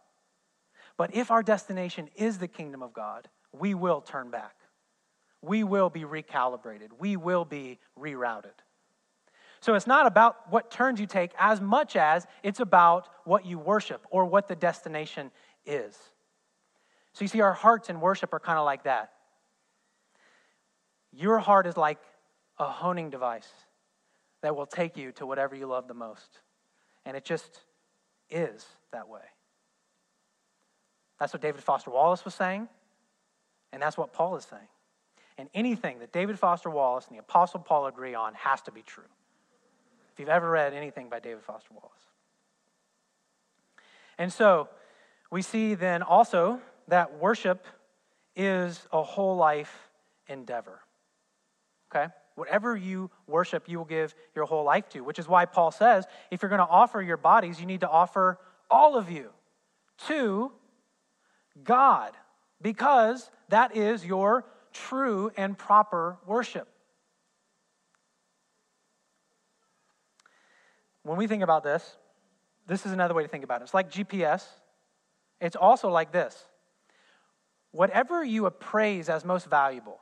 But 0.96 1.14
if 1.14 1.30
our 1.30 1.44
destination 1.44 2.08
is 2.16 2.38
the 2.38 2.48
kingdom 2.48 2.82
of 2.82 2.92
God, 2.92 3.28
we 3.52 3.74
will 3.74 4.00
turn 4.00 4.30
back. 4.30 4.56
We 5.40 5.62
will 5.62 5.90
be 5.90 6.02
recalibrated. 6.02 6.88
We 6.98 7.16
will 7.16 7.44
be 7.44 7.78
rerouted. 7.96 8.58
So 9.60 9.74
it's 9.74 9.86
not 9.86 10.06
about 10.06 10.50
what 10.50 10.70
turns 10.70 11.00
you 11.00 11.06
take 11.06 11.32
as 11.38 11.60
much 11.60 11.96
as 11.96 12.26
it's 12.42 12.60
about 12.60 13.08
what 13.24 13.46
you 13.46 13.58
worship 13.58 14.06
or 14.10 14.24
what 14.24 14.48
the 14.48 14.56
destination 14.56 15.30
is. 15.64 15.96
So 17.12 17.24
you 17.24 17.28
see, 17.28 17.40
our 17.40 17.52
hearts 17.52 17.88
in 17.88 18.00
worship 18.00 18.32
are 18.32 18.40
kind 18.40 18.58
of 18.58 18.64
like 18.64 18.84
that. 18.84 19.12
Your 21.12 21.38
heart 21.38 21.66
is 21.66 21.76
like 21.76 21.98
a 22.58 22.66
honing 22.66 23.10
device 23.10 23.48
that 24.42 24.54
will 24.54 24.66
take 24.66 24.96
you 24.96 25.12
to 25.12 25.26
whatever 25.26 25.56
you 25.56 25.66
love 25.66 25.88
the 25.88 25.94
most. 25.94 26.40
And 27.04 27.16
it 27.16 27.24
just 27.24 27.62
is 28.30 28.66
that 28.92 29.08
way. 29.08 29.22
That's 31.18 31.32
what 31.32 31.40
David 31.40 31.62
Foster 31.62 31.90
Wallace 31.90 32.24
was 32.24 32.34
saying, 32.34 32.68
and 33.72 33.80
that's 33.80 33.96
what 33.96 34.12
Paul 34.12 34.36
is 34.36 34.44
saying. 34.44 34.68
And 35.38 35.48
anything 35.54 35.98
that 36.00 36.12
David 36.12 36.38
Foster 36.38 36.70
Wallace 36.70 37.06
and 37.08 37.16
the 37.16 37.20
Apostle 37.20 37.60
Paul 37.60 37.86
agree 37.86 38.14
on 38.14 38.34
has 38.34 38.60
to 38.62 38.70
be 38.70 38.82
true. 38.82 39.04
If 40.16 40.20
you've 40.20 40.30
ever 40.30 40.48
read 40.48 40.72
anything 40.72 41.10
by 41.10 41.20
David 41.20 41.42
Foster 41.42 41.74
Wallace. 41.74 41.92
And 44.16 44.32
so 44.32 44.70
we 45.30 45.42
see 45.42 45.74
then 45.74 46.02
also 46.02 46.58
that 46.88 47.18
worship 47.18 47.66
is 48.34 48.88
a 48.90 49.02
whole 49.02 49.36
life 49.36 49.90
endeavor. 50.26 50.80
Okay? 51.94 52.10
Whatever 52.34 52.74
you 52.74 53.10
worship, 53.26 53.68
you 53.68 53.76
will 53.76 53.84
give 53.84 54.14
your 54.34 54.46
whole 54.46 54.64
life 54.64 54.88
to, 54.88 55.02
which 55.02 55.18
is 55.18 55.28
why 55.28 55.44
Paul 55.44 55.70
says 55.70 56.06
if 56.30 56.40
you're 56.40 56.48
going 56.48 56.60
to 56.60 56.66
offer 56.66 57.02
your 57.02 57.18
bodies, 57.18 57.60
you 57.60 57.66
need 57.66 57.80
to 57.80 57.88
offer 57.90 58.38
all 58.70 58.96
of 58.96 59.10
you 59.10 59.28
to 60.06 60.50
God, 61.62 62.12
because 62.62 63.30
that 63.50 63.76
is 63.76 64.02
your 64.02 64.46
true 64.72 65.30
and 65.36 65.58
proper 65.58 66.16
worship. 66.26 66.68
When 71.06 71.18
we 71.18 71.28
think 71.28 71.44
about 71.44 71.62
this, 71.62 71.96
this 72.66 72.84
is 72.84 72.90
another 72.90 73.14
way 73.14 73.22
to 73.22 73.28
think 73.28 73.44
about 73.44 73.60
it. 73.60 73.64
It's 73.64 73.74
like 73.74 73.90
GPS, 73.90 74.44
it's 75.40 75.54
also 75.54 75.88
like 75.88 76.10
this. 76.10 76.36
Whatever 77.70 78.24
you 78.24 78.46
appraise 78.46 79.08
as 79.08 79.24
most 79.24 79.46
valuable, 79.46 80.00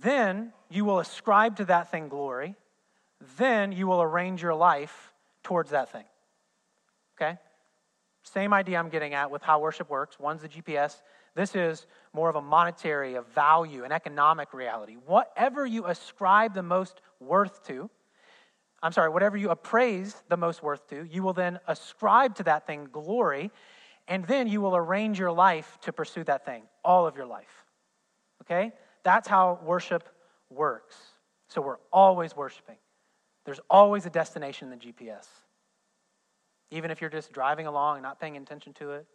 then 0.00 0.52
you 0.70 0.84
will 0.84 0.98
ascribe 0.98 1.56
to 1.58 1.66
that 1.66 1.90
thing 1.90 2.08
glory. 2.08 2.56
Then 3.36 3.70
you 3.70 3.86
will 3.86 4.02
arrange 4.02 4.42
your 4.42 4.54
life 4.54 5.12
towards 5.44 5.70
that 5.70 5.92
thing. 5.92 6.04
Okay? 7.16 7.38
Same 8.24 8.52
idea 8.52 8.78
I'm 8.78 8.88
getting 8.88 9.14
at 9.14 9.30
with 9.30 9.42
how 9.42 9.60
worship 9.60 9.88
works. 9.88 10.18
One's 10.18 10.42
the 10.42 10.48
GPS. 10.48 11.00
This 11.36 11.54
is 11.54 11.86
more 12.12 12.28
of 12.28 12.34
a 12.34 12.42
monetary, 12.42 13.14
a 13.14 13.22
value, 13.22 13.84
an 13.84 13.92
economic 13.92 14.52
reality. 14.52 14.96
Whatever 15.06 15.64
you 15.64 15.86
ascribe 15.86 16.54
the 16.54 16.62
most 16.62 17.00
worth 17.20 17.64
to, 17.68 17.88
I'm 18.84 18.92
sorry, 18.92 19.08
whatever 19.08 19.38
you 19.38 19.48
appraise 19.48 20.14
the 20.28 20.36
most 20.36 20.62
worth 20.62 20.86
to, 20.90 21.08
you 21.10 21.22
will 21.22 21.32
then 21.32 21.58
ascribe 21.66 22.34
to 22.34 22.42
that 22.42 22.66
thing 22.66 22.86
glory, 22.92 23.50
and 24.08 24.26
then 24.26 24.46
you 24.46 24.60
will 24.60 24.76
arrange 24.76 25.18
your 25.18 25.32
life 25.32 25.78
to 25.80 25.92
pursue 25.92 26.22
that 26.24 26.44
thing, 26.44 26.64
all 26.84 27.06
of 27.06 27.16
your 27.16 27.24
life. 27.24 27.64
Okay? 28.42 28.72
That's 29.02 29.26
how 29.26 29.58
worship 29.64 30.06
works. 30.50 30.96
So 31.48 31.62
we're 31.62 31.78
always 31.94 32.36
worshiping. 32.36 32.76
There's 33.46 33.60
always 33.70 34.04
a 34.04 34.10
destination 34.10 34.70
in 34.70 34.78
the 34.78 34.84
GPS. 34.84 35.28
Even 36.70 36.90
if 36.90 37.00
you're 37.00 37.08
just 37.08 37.32
driving 37.32 37.66
along 37.66 37.96
and 37.96 38.02
not 38.02 38.20
paying 38.20 38.36
attention 38.36 38.74
to 38.74 38.90
it, 38.90 39.06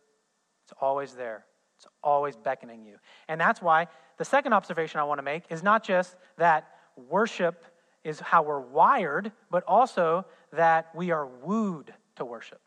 it's 0.64 0.74
always 0.82 1.14
there. 1.14 1.46
It's 1.78 1.86
always 2.04 2.36
beckoning 2.36 2.84
you. 2.84 2.96
And 3.28 3.40
that's 3.40 3.62
why 3.62 3.88
the 4.18 4.26
second 4.26 4.54
observation 4.54 5.00
I 5.00 5.04
want 5.04 5.20
to 5.20 5.24
make 5.24 5.44
is 5.50 5.62
not 5.62 5.84
just 5.84 6.16
that 6.38 6.68
worship 7.08 7.66
is 8.04 8.20
how 8.20 8.44
we're 8.44 8.60
wired, 8.60 9.32
but 9.50 9.64
also 9.66 10.26
that 10.54 10.90
we 10.96 11.12
are 11.12 11.26
wooed 11.26 11.94
to 12.16 12.26
worship. 12.26 12.62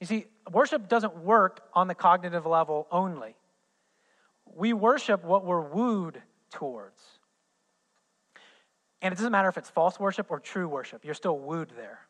You 0.00 0.06
see, 0.06 0.26
worship 0.52 0.88
doesn't 0.88 1.16
work 1.18 1.62
on 1.72 1.88
the 1.88 1.94
cognitive 1.94 2.46
level 2.46 2.86
only. 2.90 3.36
We 4.44 4.72
worship 4.72 5.24
what 5.24 5.44
we're 5.44 5.60
wooed 5.60 6.20
towards. 6.50 7.00
And 9.02 9.12
it 9.12 9.16
doesn't 9.16 9.32
matter 9.32 9.48
if 9.48 9.56
it's 9.56 9.70
false 9.70 9.98
worship 9.98 10.30
or 10.30 10.40
true 10.40 10.68
worship, 10.68 11.04
you're 11.04 11.14
still 11.14 11.38
wooed 11.38 11.72
there. 11.76 12.00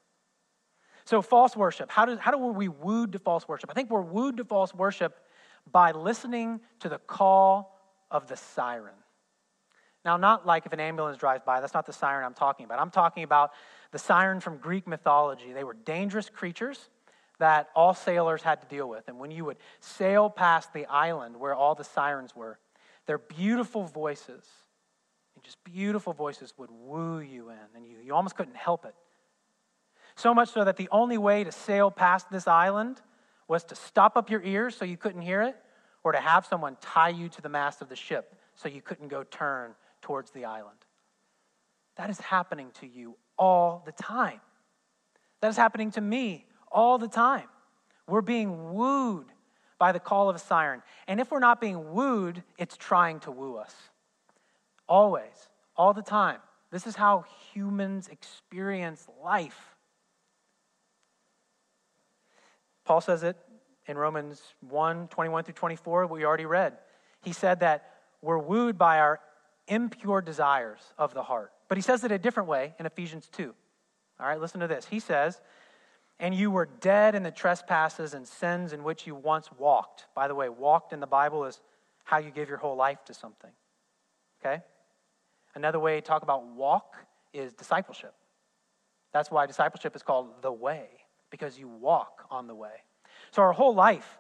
So, 1.05 1.23
false 1.23 1.57
worship, 1.57 1.91
how 1.91 2.05
do, 2.05 2.17
how 2.17 2.33
do 2.33 2.39
we 2.39 2.69
wooed 2.69 3.13
to 3.13 3.21
false 3.21 3.47
worship? 3.47 3.71
I 3.71 3.75
think 3.75 3.91
we're 3.91 4.01
wooed 4.01 4.39
to 4.39 4.45
false 4.45 4.75
worship 4.75 5.17
by 5.71 5.93
listening 5.93 6.61
to 6.81 6.89
the 6.89 6.99
call 6.99 7.79
of 8.11 8.27
the 8.27 8.37
siren. 8.37 8.95
Now, 10.07 10.17
not 10.17 10.47
like 10.47 10.67
if 10.67 10.73
an 10.73 10.79
ambulance 10.79 11.19
drives 11.19 11.43
by, 11.45 11.61
that's 11.61 11.75
not 11.75 11.85
the 11.85 11.93
siren 11.93 12.25
I'm 12.25 12.33
talking 12.33 12.65
about. 12.65 12.79
I'm 12.79 12.93
talking 12.93 13.25
about 13.25 13.51
the 13.91 13.99
siren 13.99 14.39
from 14.39 14.59
Greek 14.59 14.87
mythology. 14.87 15.53
They 15.53 15.65
were 15.65 15.75
dangerous 15.75 16.31
creatures 16.31 16.89
that 17.41 17.71
all 17.75 17.93
sailors 17.93 18.41
had 18.41 18.63
to 18.63 18.69
deal 18.69 18.89
with. 18.89 19.09
And 19.09 19.19
when 19.19 19.33
you 19.33 19.45
would 19.45 19.57
sail 19.81 20.31
past 20.31 20.73
the 20.73 20.87
island 20.87 21.37
where 21.37 21.57
all 21.57 21.75
the 21.75 21.83
sirens 21.83 22.37
were, 22.37 22.61
their 23.07 23.19
beautiful 23.19 23.83
voices, 23.83 24.45
just 25.43 25.63
beautiful 25.65 26.13
voices, 26.13 26.55
would 26.57 26.71
woo 26.71 27.19
you 27.19 27.51
in, 27.51 27.57
and 27.75 27.85
you, 27.85 27.97
you 28.05 28.15
almost 28.15 28.37
couldn't 28.37 28.57
help 28.57 28.85
it. 28.85 28.95
So 30.15 30.33
much 30.33 30.51
so 30.51 30.63
that 30.63 30.77
the 30.77 30.89
only 30.93 31.19
way 31.19 31.43
to 31.43 31.51
sail 31.51 31.91
past 31.91 32.31
this 32.31 32.47
island 32.47 33.03
was 33.49 33.65
to 33.65 33.75
stop 33.75 34.17
up 34.17 34.31
your 34.31 34.43
ears 34.45 34.77
so 34.77 34.85
you 34.85 34.97
couldn't 34.97 35.23
hear 35.23 35.43
it, 35.43 35.57
or 36.05 36.13
to 36.13 36.21
have 36.21 36.47
someone 36.47 36.77
tie 36.81 37.09
you 37.09 37.29
to 37.29 37.43
the 37.43 37.49
mast 37.49 37.83
of 37.83 37.89
the 37.89 37.97
ship 37.97 38.37
so 38.55 38.69
you 38.69 38.81
couldn't 38.81 39.09
go 39.09 39.25
turn 39.25 39.75
towards 40.03 40.31
the 40.31 40.45
island. 40.45 40.79
That 41.97 42.11
is 42.11 42.21
happening 42.21 42.71
to 42.81 42.87
you 42.87 43.17
all 43.39 43.83
the 43.85 43.93
time. 43.93 44.41
That 45.41 45.49
is 45.49 45.57
happening 45.57 45.91
to 45.93 46.01
me 46.01 46.47
all 46.71 46.99
the 46.99 47.09
time. 47.09 47.49
We're 48.07 48.21
being 48.21 48.75
wooed 48.75 49.27
by 49.79 49.93
the 49.93 50.01
call 50.01 50.29
of 50.29 50.37
a 50.37 50.39
siren. 50.39 50.83
And 51.07 51.21
if 51.21 51.31
we're 51.31 51.39
not 51.39 51.61
being 51.61 51.93
wooed, 51.93 52.43
it's 52.59 52.77
trying 52.77 53.21
to 53.21 53.31
woo 53.31 53.57
us. 53.57 53.75
Always, 54.89 55.49
all 55.77 55.93
the 55.93 56.03
time. 56.03 56.39
This 56.71 56.87
is 56.87 56.97
how 56.97 57.25
humans 57.53 58.09
experience 58.09 59.07
life. 59.23 59.77
Paul 62.85 63.01
says 63.01 63.23
it 63.23 63.37
in 63.87 63.97
Romans 63.99 64.43
1 64.61 65.09
21 65.09 65.45
through 65.45 65.55
24, 65.55 66.07
we 66.07 66.25
already 66.25 66.47
read. 66.47 66.75
He 67.23 67.33
said 67.33 67.61
that 67.61 67.91
we're 68.23 68.39
wooed 68.39 68.79
by 68.79 68.99
our 68.99 69.21
impure 69.69 70.21
desires 70.21 70.81
of 70.99 71.15
the 71.15 71.23
heart. 71.23 71.53
But 71.69 71.79
he 71.79 71.83
says 71.83 72.05
it 72.05 72.13
a 72.13 72.19
different 72.19 72.49
way 72.49 72.75
in 72.79 72.87
Ephesians 72.87 73.29
2. 73.33 73.55
All 74.21 74.27
right, 74.27 74.41
listen 74.41 74.61
to 74.61 74.69
this. 74.69 74.87
He 74.87 75.01
says, 75.01 75.41
And 76.19 76.35
you 76.35 76.51
were 76.51 76.69
dead 76.81 77.15
in 77.15 77.23
the 77.23 77.31
trespasses 77.31 78.15
and 78.15 78.27
sins 78.27 78.73
in 78.73 78.83
which 78.85 79.07
you 79.07 79.15
once 79.15 79.51
walked. 79.59 80.07
By 80.15 80.29
the 80.29 80.35
way, 80.35 80.49
walked 80.49 80.93
in 80.93 81.01
the 81.01 81.07
Bible 81.07 81.45
is 81.45 81.61
how 82.05 82.19
you 82.19 82.31
give 82.31 82.49
your 82.49 82.59
whole 82.59 82.77
life 82.77 83.05
to 83.07 83.15
something. 83.15 83.51
Okay? 84.41 84.63
Another 85.55 85.81
way 85.81 85.97
to 85.97 86.01
talk 86.01 86.23
about 86.23 86.47
walk 86.47 86.97
is 87.33 87.53
discipleship. 87.53 88.15
That's 89.13 89.31
why 89.31 89.47
discipleship 89.47 89.97
is 89.97 90.03
called 90.03 90.43
the 90.43 90.53
way, 90.53 90.87
because 91.31 91.59
you 91.59 91.69
walk 91.69 92.27
on 92.31 92.47
the 92.47 92.55
way. 92.55 92.83
So 93.31 93.43
our 93.43 93.53
whole 93.53 93.75
life, 93.75 94.19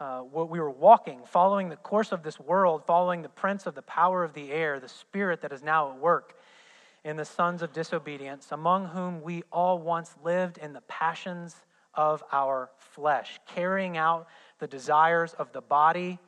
uh, 0.00 0.20
what 0.20 0.48
we 0.48 0.58
were 0.58 0.70
walking, 0.70 1.20
following 1.26 1.68
the 1.68 1.76
course 1.76 2.10
of 2.10 2.22
this 2.22 2.40
world, 2.40 2.82
following 2.86 3.20
the 3.22 3.28
prince 3.28 3.66
of 3.66 3.74
the 3.74 3.82
power 3.82 4.24
of 4.24 4.32
the 4.32 4.50
air, 4.50 4.80
the 4.80 4.88
spirit 4.88 5.42
that 5.42 5.52
is 5.52 5.62
now 5.62 5.90
at 5.90 5.98
work 5.98 6.34
in 7.04 7.16
the 7.16 7.24
sons 7.24 7.62
of 7.62 7.72
disobedience, 7.72 8.48
among 8.50 8.86
whom 8.86 9.22
we 9.22 9.42
all 9.52 9.78
once 9.78 10.14
lived 10.24 10.58
in 10.58 10.72
the 10.72 10.80
passions 10.82 11.54
of 11.94 12.22
our 12.32 12.70
flesh, 12.78 13.38
carrying 13.46 13.96
out 13.96 14.26
the 14.58 14.66
desires 14.66 15.34
of 15.34 15.52
the 15.52 15.60
body 15.60 16.18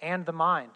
and 0.00 0.24
the 0.24 0.32
mind. 0.32 0.70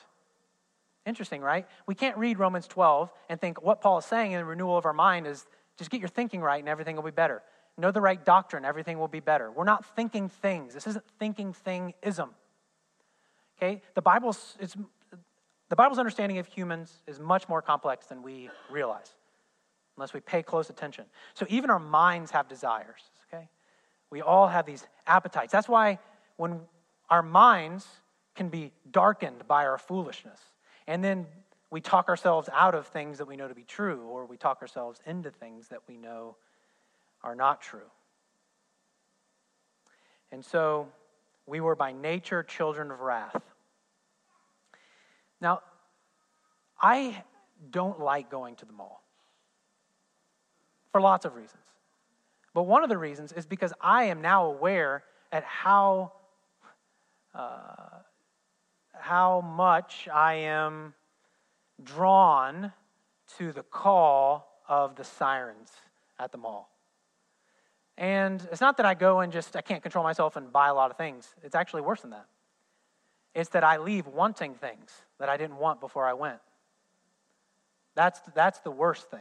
Interesting, 1.06 1.40
right? 1.40 1.66
We 1.86 1.94
can't 1.94 2.18
read 2.18 2.38
Romans 2.38 2.66
12 2.66 3.10
and 3.28 3.40
think 3.40 3.62
what 3.62 3.80
Paul 3.80 3.98
is 3.98 4.04
saying 4.04 4.32
in 4.32 4.38
the 4.38 4.44
renewal 4.44 4.76
of 4.76 4.84
our 4.84 4.92
mind 4.92 5.26
is 5.26 5.46
just 5.78 5.90
get 5.90 6.00
your 6.00 6.08
thinking 6.08 6.42
right 6.42 6.60
and 6.60 6.68
everything 6.68 6.96
will 6.96 7.02
be 7.02 7.10
better. 7.10 7.42
Know 7.80 7.90
the 7.90 8.00
right 8.00 8.22
doctrine, 8.22 8.66
everything 8.66 8.98
will 8.98 9.08
be 9.08 9.20
better. 9.20 9.50
We're 9.50 9.64
not 9.64 9.96
thinking 9.96 10.28
things. 10.28 10.74
This 10.74 10.86
isn't 10.86 11.04
thinking 11.18 11.54
thingism. 11.66 12.28
Okay? 13.56 13.80
The 13.94 14.02
Bible's, 14.02 14.56
it's, 14.60 14.76
the 15.70 15.76
Bible's 15.76 15.98
understanding 15.98 16.38
of 16.38 16.46
humans 16.46 16.92
is 17.06 17.18
much 17.18 17.48
more 17.48 17.62
complex 17.62 18.06
than 18.06 18.22
we 18.22 18.50
realize, 18.70 19.14
unless 19.96 20.12
we 20.12 20.20
pay 20.20 20.42
close 20.42 20.68
attention. 20.68 21.06
So 21.32 21.46
even 21.48 21.70
our 21.70 21.78
minds 21.78 22.30
have 22.32 22.48
desires, 22.48 23.00
okay? 23.32 23.48
We 24.10 24.20
all 24.20 24.48
have 24.48 24.66
these 24.66 24.86
appetites. 25.06 25.50
That's 25.50 25.68
why 25.68 25.98
when 26.36 26.60
our 27.08 27.22
minds 27.22 27.86
can 28.34 28.50
be 28.50 28.72
darkened 28.90 29.48
by 29.48 29.64
our 29.64 29.78
foolishness, 29.78 30.40
and 30.86 31.02
then 31.02 31.26
we 31.70 31.80
talk 31.80 32.08
ourselves 32.08 32.50
out 32.52 32.74
of 32.74 32.86
things 32.88 33.18
that 33.18 33.26
we 33.26 33.36
know 33.36 33.48
to 33.48 33.54
be 33.54 33.64
true, 33.64 34.02
or 34.02 34.26
we 34.26 34.36
talk 34.36 34.60
ourselves 34.60 35.00
into 35.06 35.30
things 35.30 35.68
that 35.68 35.80
we 35.88 35.96
know 35.96 36.36
are 37.22 37.34
not 37.34 37.60
true. 37.60 37.90
And 40.32 40.44
so 40.44 40.88
we 41.46 41.60
were 41.60 41.74
by 41.74 41.92
nature 41.92 42.42
children 42.42 42.90
of 42.90 43.00
wrath. 43.00 43.40
Now, 45.40 45.62
I 46.80 47.24
don't 47.70 48.00
like 48.00 48.30
going 48.30 48.56
to 48.56 48.64
the 48.64 48.72
mall 48.72 49.02
for 50.92 51.00
lots 51.00 51.24
of 51.24 51.34
reasons. 51.34 51.64
But 52.54 52.64
one 52.64 52.82
of 52.82 52.88
the 52.88 52.98
reasons 52.98 53.32
is 53.32 53.46
because 53.46 53.72
I 53.80 54.04
am 54.04 54.22
now 54.22 54.46
aware 54.46 55.04
at 55.30 55.44
how, 55.44 56.12
uh, 57.34 58.00
how 58.92 59.40
much 59.40 60.08
I 60.12 60.34
am 60.34 60.94
drawn 61.82 62.72
to 63.38 63.52
the 63.52 63.62
call 63.62 64.60
of 64.68 64.96
the 64.96 65.04
sirens 65.04 65.70
at 66.18 66.32
the 66.32 66.38
mall. 66.38 66.70
And 68.00 68.40
it's 68.50 68.62
not 68.62 68.78
that 68.78 68.86
I 68.86 68.94
go 68.94 69.20
and 69.20 69.30
just, 69.30 69.54
I 69.54 69.60
can't 69.60 69.82
control 69.82 70.02
myself 70.02 70.36
and 70.36 70.50
buy 70.50 70.68
a 70.68 70.74
lot 70.74 70.90
of 70.90 70.96
things. 70.96 71.28
It's 71.44 71.54
actually 71.54 71.82
worse 71.82 72.00
than 72.00 72.10
that. 72.10 72.24
It's 73.34 73.50
that 73.50 73.62
I 73.62 73.76
leave 73.76 74.06
wanting 74.06 74.54
things 74.54 74.90
that 75.18 75.28
I 75.28 75.36
didn't 75.36 75.58
want 75.58 75.80
before 75.80 76.06
I 76.06 76.14
went. 76.14 76.38
That's, 77.94 78.18
that's 78.34 78.60
the 78.60 78.70
worst 78.70 79.10
thing. 79.10 79.20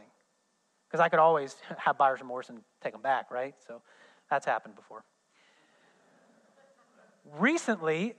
Because 0.88 0.98
I 0.98 1.10
could 1.10 1.18
always 1.18 1.56
have 1.76 1.98
buyer's 1.98 2.20
remorse 2.20 2.48
and 2.48 2.62
take 2.82 2.92
them 2.92 3.02
back, 3.02 3.30
right? 3.30 3.54
So 3.66 3.82
that's 4.30 4.46
happened 4.46 4.76
before. 4.76 5.04
Recently, 7.38 8.14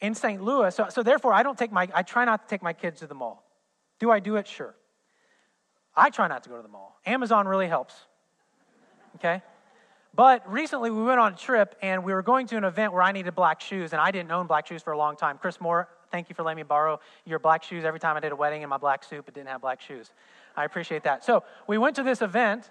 in 0.00 0.14
St. 0.14 0.42
Louis, 0.42 0.74
so, 0.74 0.86
so 0.88 1.02
therefore 1.02 1.34
I 1.34 1.42
don't 1.42 1.58
take 1.58 1.70
my, 1.70 1.86
I 1.92 2.02
try 2.02 2.24
not 2.24 2.48
to 2.48 2.48
take 2.48 2.62
my 2.62 2.72
kids 2.72 3.00
to 3.00 3.06
the 3.06 3.14
mall. 3.14 3.44
Do 4.00 4.10
I 4.10 4.20
do 4.20 4.36
it? 4.36 4.48
Sure. 4.48 4.74
I 5.94 6.08
try 6.08 6.28
not 6.28 6.44
to 6.44 6.48
go 6.48 6.56
to 6.56 6.62
the 6.62 6.68
mall. 6.68 6.98
Amazon 7.04 7.46
really 7.46 7.68
helps. 7.68 7.94
Okay? 9.16 9.42
But 10.18 10.50
recently 10.50 10.90
we 10.90 11.04
went 11.04 11.20
on 11.20 11.34
a 11.34 11.36
trip 11.36 11.76
and 11.80 12.02
we 12.02 12.12
were 12.12 12.24
going 12.24 12.48
to 12.48 12.56
an 12.56 12.64
event 12.64 12.92
where 12.92 13.02
I 13.02 13.12
needed 13.12 13.36
black 13.36 13.60
shoes, 13.60 13.92
and 13.92 14.02
I 14.02 14.10
didn't 14.10 14.32
own 14.32 14.48
black 14.48 14.66
shoes 14.66 14.82
for 14.82 14.92
a 14.92 14.98
long 14.98 15.14
time. 15.14 15.38
Chris 15.38 15.60
Moore, 15.60 15.88
thank 16.10 16.28
you 16.28 16.34
for 16.34 16.42
letting 16.42 16.56
me 16.56 16.64
borrow 16.64 16.98
your 17.24 17.38
black 17.38 17.62
shoes 17.62 17.84
every 17.84 18.00
time 18.00 18.16
I 18.16 18.20
did 18.20 18.32
a 18.32 18.36
wedding 18.36 18.62
in 18.62 18.68
my 18.68 18.78
black 18.78 19.04
suit 19.04 19.24
but 19.24 19.34
didn't 19.34 19.46
have 19.46 19.60
black 19.60 19.80
shoes. 19.80 20.10
I 20.56 20.64
appreciate 20.64 21.04
that. 21.04 21.24
So 21.24 21.44
we 21.68 21.78
went 21.78 21.94
to 21.96 22.02
this 22.02 22.20
event 22.20 22.68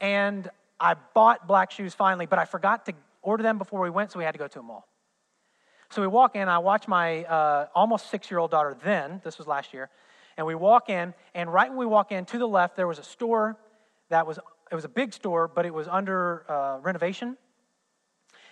and 0.00 0.48
I 0.80 0.94
bought 1.12 1.46
black 1.46 1.70
shoes 1.70 1.92
finally, 1.92 2.24
but 2.24 2.38
I 2.38 2.46
forgot 2.46 2.86
to 2.86 2.94
order 3.20 3.42
them 3.42 3.58
before 3.58 3.82
we 3.82 3.90
went, 3.90 4.10
so 4.10 4.18
we 4.18 4.24
had 4.24 4.32
to 4.32 4.38
go 4.38 4.48
to 4.48 4.60
a 4.60 4.62
mall. 4.62 4.88
So 5.90 6.00
we 6.00 6.08
walk 6.08 6.36
in, 6.36 6.48
I 6.48 6.56
watch 6.56 6.88
my 6.88 7.24
uh, 7.24 7.66
almost 7.74 8.10
six 8.10 8.30
year 8.30 8.38
old 8.40 8.50
daughter 8.50 8.74
then, 8.82 9.20
this 9.24 9.36
was 9.36 9.46
last 9.46 9.74
year, 9.74 9.90
and 10.38 10.46
we 10.46 10.54
walk 10.54 10.88
in, 10.88 11.12
and 11.34 11.52
right 11.52 11.68
when 11.68 11.78
we 11.78 11.84
walk 11.84 12.12
in, 12.12 12.24
to 12.24 12.38
the 12.38 12.48
left, 12.48 12.76
there 12.76 12.88
was 12.88 12.98
a 12.98 13.04
store 13.04 13.58
that 14.08 14.26
was 14.26 14.38
it 14.70 14.74
was 14.74 14.84
a 14.84 14.88
big 14.88 15.12
store, 15.12 15.48
but 15.48 15.66
it 15.66 15.72
was 15.72 15.88
under 15.88 16.50
uh, 16.50 16.78
renovation. 16.80 17.36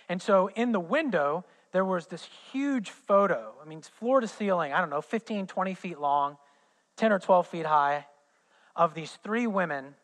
And 0.09 0.21
so 0.21 0.49
in 0.55 0.71
the 0.71 0.79
window, 0.79 1.45
there 1.71 1.85
was 1.85 2.07
this 2.07 2.27
huge 2.51 2.89
photo. 2.89 3.53
I 3.61 3.67
mean, 3.67 3.81
floor 3.81 4.21
to 4.21 4.27
ceiling, 4.27 4.73
I 4.73 4.79
don't 4.79 4.89
know, 4.89 5.01
15, 5.01 5.47
20 5.47 5.73
feet 5.73 5.99
long, 5.99 6.37
10 6.95 7.11
or 7.11 7.19
12 7.19 7.47
feet 7.47 7.65
high, 7.65 8.07
of 8.75 8.93
these 8.93 9.11
three 9.23 9.47
women 9.47 9.95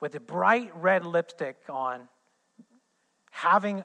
with 0.00 0.14
a 0.14 0.20
bright 0.20 0.70
red 0.76 1.04
lipstick 1.04 1.56
on 1.68 2.08
having 3.30 3.82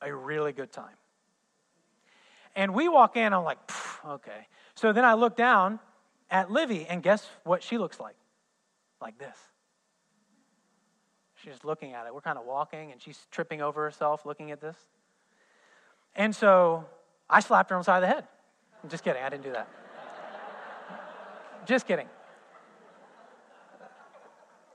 a 0.00 0.14
really 0.14 0.52
good 0.52 0.72
time. 0.72 0.96
And 2.56 2.72
we 2.72 2.88
walk 2.88 3.16
in, 3.16 3.32
I'm 3.32 3.44
like, 3.44 3.58
okay. 4.06 4.46
So 4.74 4.92
then 4.92 5.04
I 5.04 5.14
look 5.14 5.36
down 5.36 5.80
at 6.30 6.50
Livy, 6.50 6.86
and 6.86 7.02
guess 7.02 7.28
what 7.44 7.62
she 7.62 7.78
looks 7.78 8.00
like? 8.00 8.16
Like 9.00 9.18
this. 9.18 9.36
She's 11.44 11.62
looking 11.62 11.92
at 11.92 12.06
it. 12.06 12.14
We're 12.14 12.22
kind 12.22 12.38
of 12.38 12.46
walking, 12.46 12.90
and 12.90 13.02
she's 13.02 13.26
tripping 13.30 13.60
over 13.60 13.84
herself 13.84 14.24
looking 14.24 14.50
at 14.50 14.62
this. 14.62 14.76
And 16.16 16.34
so 16.34 16.86
I 17.28 17.40
slapped 17.40 17.68
her 17.68 17.76
on 17.76 17.80
the 17.80 17.84
side 17.84 18.02
of 18.02 18.08
the 18.08 18.14
head. 18.14 18.26
I'm 18.82 18.88
just 18.88 19.04
kidding. 19.04 19.22
I 19.22 19.28
didn't 19.28 19.44
do 19.44 19.52
that. 19.52 19.68
just 21.66 21.86
kidding. 21.86 22.06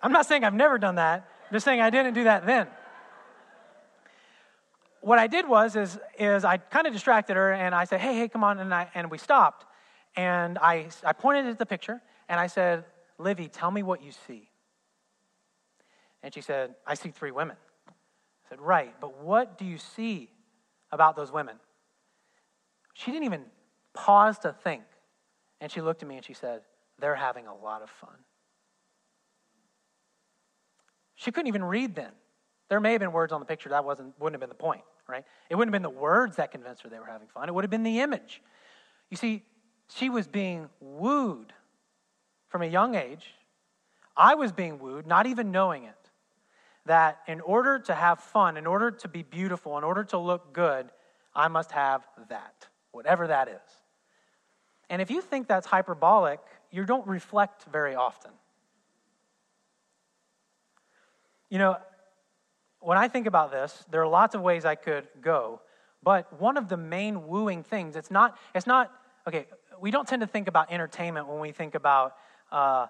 I'm 0.01 0.11
not 0.11 0.27
saying 0.27 0.43
I've 0.43 0.53
never 0.53 0.77
done 0.77 0.95
that. 0.95 1.27
I'm 1.47 1.53
just 1.53 1.65
saying 1.65 1.81
I 1.81 1.89
didn't 1.89 2.13
do 2.13 2.25
that 2.25 2.45
then. 2.45 2.67
What 5.01 5.17
I 5.17 5.27
did 5.27 5.47
was 5.47 5.75
is, 5.75 5.97
is 6.19 6.45
I 6.45 6.57
kind 6.57 6.85
of 6.85 6.93
distracted 6.93 7.35
her 7.35 7.51
and 7.51 7.73
I 7.73 7.85
said, 7.85 7.99
hey, 7.99 8.15
hey, 8.15 8.27
come 8.27 8.43
on. 8.43 8.59
And, 8.59 8.73
I, 8.73 8.89
and 8.93 9.09
we 9.09 9.17
stopped. 9.17 9.65
And 10.15 10.57
I, 10.59 10.87
I 11.03 11.13
pointed 11.13 11.47
at 11.47 11.57
the 11.57 11.65
picture 11.65 12.01
and 12.27 12.39
I 12.39 12.47
said, 12.47 12.85
Livy, 13.17 13.47
tell 13.47 13.71
me 13.71 13.83
what 13.83 14.03
you 14.03 14.11
see. 14.27 14.48
And 16.23 16.33
she 16.33 16.41
said, 16.41 16.75
I 16.85 16.95
see 16.95 17.09
three 17.09 17.31
women. 17.31 17.55
I 17.87 18.49
said, 18.49 18.61
Right, 18.61 18.93
but 18.99 19.21
what 19.21 19.57
do 19.57 19.65
you 19.65 19.77
see 19.77 20.29
about 20.91 21.15
those 21.15 21.31
women? 21.31 21.55
She 22.93 23.11
didn't 23.11 23.25
even 23.25 23.45
pause 23.93 24.39
to 24.39 24.53
think. 24.63 24.83
And 25.61 25.71
she 25.71 25.81
looked 25.81 26.03
at 26.03 26.09
me 26.09 26.15
and 26.15 26.25
she 26.25 26.33
said, 26.33 26.61
They're 26.99 27.15
having 27.15 27.47
a 27.47 27.55
lot 27.55 27.81
of 27.81 27.89
fun. 27.89 28.15
She 31.15 31.31
couldn't 31.31 31.47
even 31.47 31.63
read 31.63 31.95
then. 31.95 32.11
There 32.69 32.79
may 32.79 32.91
have 32.91 32.99
been 32.99 33.11
words 33.11 33.33
on 33.33 33.39
the 33.39 33.45
picture 33.45 33.69
that 33.69 33.83
wasn't 33.83 34.13
wouldn't 34.19 34.35
have 34.35 34.41
been 34.41 34.49
the 34.49 34.63
point, 34.63 34.81
right? 35.07 35.25
It 35.49 35.55
wouldn't 35.55 35.73
have 35.73 35.81
been 35.81 35.93
the 35.93 35.99
words 35.99 36.37
that 36.37 36.51
convinced 36.51 36.83
her 36.83 36.89
they 36.89 36.99
were 36.99 37.05
having 37.05 37.27
fun. 37.27 37.49
It 37.49 37.55
would 37.55 37.63
have 37.63 37.71
been 37.71 37.83
the 37.83 37.99
image. 37.99 38.41
You 39.09 39.17
see, 39.17 39.43
she 39.93 40.09
was 40.09 40.27
being 40.27 40.69
wooed 40.79 41.51
from 42.47 42.61
a 42.61 42.67
young 42.67 42.95
age. 42.95 43.33
I 44.15 44.35
was 44.35 44.51
being 44.51 44.79
wooed, 44.79 45.07
not 45.07 45.25
even 45.25 45.51
knowing 45.51 45.83
it. 45.83 45.95
That 46.89 47.19
in 47.27 47.39
order 47.41 47.77
to 47.77 47.93
have 47.93 48.19
fun, 48.19 48.57
in 48.57 48.65
order 48.65 48.89
to 48.89 49.07
be 49.07 49.21
beautiful, 49.21 49.77
in 49.77 49.83
order 49.83 50.03
to 50.05 50.17
look 50.17 50.53
good, 50.53 50.89
I 51.35 51.47
must 51.47 51.71
have 51.71 52.03
that, 52.29 52.67
whatever 52.91 53.27
that 53.27 53.47
is. 53.47 53.69
And 54.89 54.99
if 54.99 55.11
you 55.11 55.21
think 55.21 55.47
that's 55.47 55.67
hyperbolic, 55.67 56.39
you 56.71 56.85
don't 56.85 57.05
reflect 57.05 57.65
very 57.71 57.93
often. 57.93 58.31
You 61.51 61.59
know, 61.59 61.77
when 62.79 62.97
I 62.97 63.07
think 63.07 63.27
about 63.27 63.51
this, 63.51 63.85
there 63.91 64.01
are 64.01 64.07
lots 64.07 64.33
of 64.33 64.41
ways 64.41 64.65
I 64.65 64.73
could 64.73 65.07
go, 65.21 65.61
but 66.01 66.41
one 66.41 66.57
of 66.57 66.69
the 66.69 66.77
main 66.77 67.27
wooing 67.27 67.61
things, 67.61 67.97
it's 67.97 68.09
not, 68.09 68.35
it's 68.55 68.65
not, 68.65 68.91
okay, 69.27 69.45
we 69.79 69.91
don't 69.91 70.07
tend 70.07 70.21
to 70.21 70.27
think 70.27 70.47
about 70.47 70.71
entertainment 70.71 71.27
when 71.27 71.39
we 71.39 71.51
think 71.51 71.75
about 71.75 72.15
uh, 72.51 72.87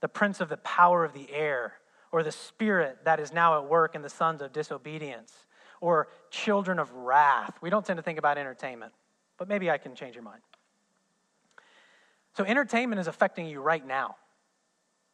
the 0.00 0.08
prince 0.08 0.40
of 0.40 0.48
the 0.48 0.58
power 0.58 1.04
of 1.04 1.14
the 1.14 1.28
air 1.32 1.74
or 2.12 2.22
the 2.22 2.32
spirit 2.32 2.98
that 3.04 3.20
is 3.20 3.32
now 3.32 3.58
at 3.58 3.68
work 3.68 3.94
in 3.94 4.02
the 4.02 4.08
sons 4.08 4.42
of 4.42 4.52
disobedience 4.52 5.32
or 5.80 6.08
children 6.30 6.78
of 6.78 6.92
wrath. 6.92 7.54
We 7.60 7.70
don't 7.70 7.84
tend 7.84 7.96
to 7.96 8.02
think 8.02 8.18
about 8.18 8.38
entertainment, 8.38 8.92
but 9.38 9.48
maybe 9.48 9.70
I 9.70 9.78
can 9.78 9.94
change 9.94 10.14
your 10.14 10.24
mind. 10.24 10.42
So, 12.36 12.44
entertainment 12.44 13.00
is 13.00 13.06
affecting 13.06 13.46
you 13.46 13.60
right 13.60 13.84
now. 13.84 14.16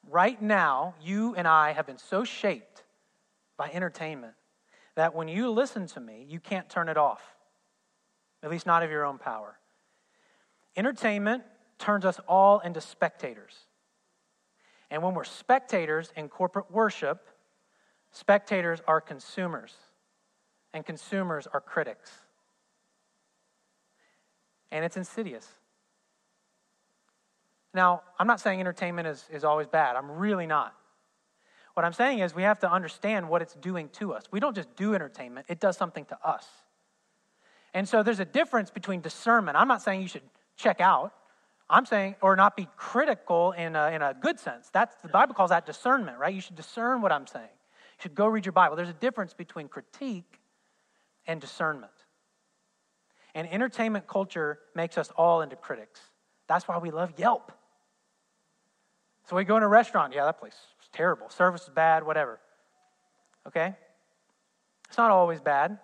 Right 0.09 0.41
now, 0.41 0.95
you 1.03 1.35
and 1.35 1.49
I 1.49 1.73
have 1.73 1.87
been 1.87 1.99
so 1.99 2.25
shaped 2.25 2.85
by 3.57 3.71
entertainment 3.71 4.35
that 4.95 5.15
when 5.15 5.29
you 5.29 5.51
listen 5.51 5.87
to 5.89 6.01
me, 6.01 6.27
you 6.29 6.41
can't 6.41 6.69
turn 6.69 6.89
it 6.89 6.97
off, 6.97 7.23
at 8.43 8.51
least 8.51 8.67
not 8.67 8.83
of 8.83 8.91
your 8.91 9.05
own 9.05 9.19
power. 9.19 9.59
Entertainment 10.77 11.43
turns 11.79 12.05
us 12.05 12.21
all 12.29 12.61
into 12.61 12.81
spectators. 12.81 13.55
And 14.91 15.03
when 15.03 15.15
we're 15.15 15.25
spectators 15.25 16.13
in 16.17 16.29
corporate 16.29 16.71
worship, 16.71 17.27
spectators 18.11 18.81
are 18.87 19.01
consumers, 19.01 19.75
and 20.73 20.85
consumers 20.85 21.47
are 21.53 21.61
critics. 21.61 22.11
And 24.71 24.85
it's 24.85 24.97
insidious. 24.97 25.49
Now, 27.75 28.03
I'm 28.19 28.27
not 28.27 28.41
saying 28.41 28.61
entertainment 28.61 29.07
is, 29.07 29.25
is 29.31 29.45
always 29.45 29.67
bad. 29.67 29.97
I'm 29.97 30.11
really 30.11 30.47
not. 30.47 30.75
What 31.75 31.85
I'm 31.85 31.93
saying 31.93 32.21
is 32.21 32.35
we 32.35 32.43
have 32.43 32.59
to 32.61 32.73
understand 32.73 33.29
what 33.29 33.43
it's 33.43 33.53
doing 33.55 33.91
to 33.95 34.15
us. 34.15 34.25
We 34.31 34.41
don't 34.41 34.57
just 34.57 34.75
do 34.77 34.95
entertainment, 34.95 35.47
it 35.49 35.61
does 35.61 35.77
something 35.77 36.07
to 36.07 36.19
us. 36.27 36.47
And 37.75 37.87
so 37.87 38.03
there's 38.03 38.21
a 38.21 38.25
difference 38.25 38.71
between 38.71 39.03
discernment. 39.03 39.59
I'm 39.59 39.69
not 39.69 39.83
saying 39.83 40.01
you 40.01 40.09
should 40.09 40.23
check 40.57 40.81
out. 40.81 41.13
I'm 41.69 41.85
saying, 41.85 42.15
or 42.21 42.37
not 42.37 42.57
be 42.57 42.69
critical 42.77 43.53
in 43.53 43.75
a, 43.75 43.89
in 43.89 44.03
a 44.03 44.15
good 44.15 44.39
sense. 44.39 44.71
That's 44.73 44.95
the 45.03 45.09
Bible 45.09 45.35
calls 45.35 45.51
that 45.51 45.67
discernment, 45.67 46.19
right? 46.19 46.33
You 46.33 46.41
should 46.41 46.55
discern 46.55 47.03
what 47.03 47.11
I'm 47.11 47.27
saying. 47.27 47.45
You 47.45 48.03
should 48.03 48.15
go 48.15 48.27
read 48.27 48.47
your 48.47 48.53
Bible. 48.53 48.77
There's 48.77 48.89
a 48.89 48.93
difference 48.95 49.35
between 49.35 49.69
critique 49.69 50.41
and 51.27 51.41
discernment. 51.41 51.93
And 53.35 53.49
entertainment 53.53 54.07
culture 54.07 54.61
makes 54.75 54.97
us 54.97 55.11
all 55.17 55.43
into 55.43 55.57
critics. 55.57 56.01
That's 56.47 56.69
why 56.69 56.79
we 56.79 56.91
love 56.91 57.13
Yelp. 57.17 57.53
So 59.29 59.35
we 59.35 59.45
go 59.45 59.57
in 59.57 59.65
a 59.65 59.69
restaurant. 59.69 60.15
Yeah, 60.15 60.25
that 60.25 60.39
place 60.39 60.55
is 60.55 60.89
terrible. 60.93 61.29
Service 61.31 61.65
is 61.65 61.69
bad, 61.69 62.07
whatever. 62.07 62.39
Okay? 63.47 63.75
It's 64.89 64.97
not 64.97 65.11
always 65.11 65.41
bad, 65.41 65.79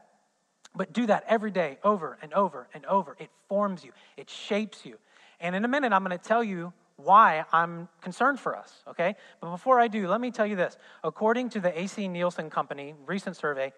but 0.74 0.92
do 0.92 1.06
that 1.06 1.24
every 1.26 1.50
day, 1.50 1.78
over 1.82 2.18
and 2.22 2.32
over 2.32 2.68
and 2.72 2.86
over. 2.86 3.16
It 3.18 3.30
forms 3.48 3.84
you, 3.84 3.92
it 4.16 4.30
shapes 4.30 4.86
you. 4.86 4.96
And 5.42 5.56
in 5.56 5.64
a 5.64 5.68
minute, 5.68 5.92
I'm 5.92 6.04
going 6.04 6.16
to 6.16 6.24
tell 6.24 6.42
you 6.42 6.72
why 6.96 7.44
I'm 7.52 7.88
concerned 8.00 8.38
for 8.38 8.56
us, 8.56 8.72
okay? 8.86 9.16
But 9.40 9.50
before 9.50 9.80
I 9.80 9.88
do, 9.88 10.06
let 10.06 10.20
me 10.20 10.30
tell 10.30 10.46
you 10.46 10.54
this. 10.54 10.78
According 11.02 11.50
to 11.50 11.60
the 11.60 11.78
AC 11.78 12.06
Nielsen 12.06 12.48
Company 12.48 12.94
recent 13.06 13.36
survey, 13.36 13.72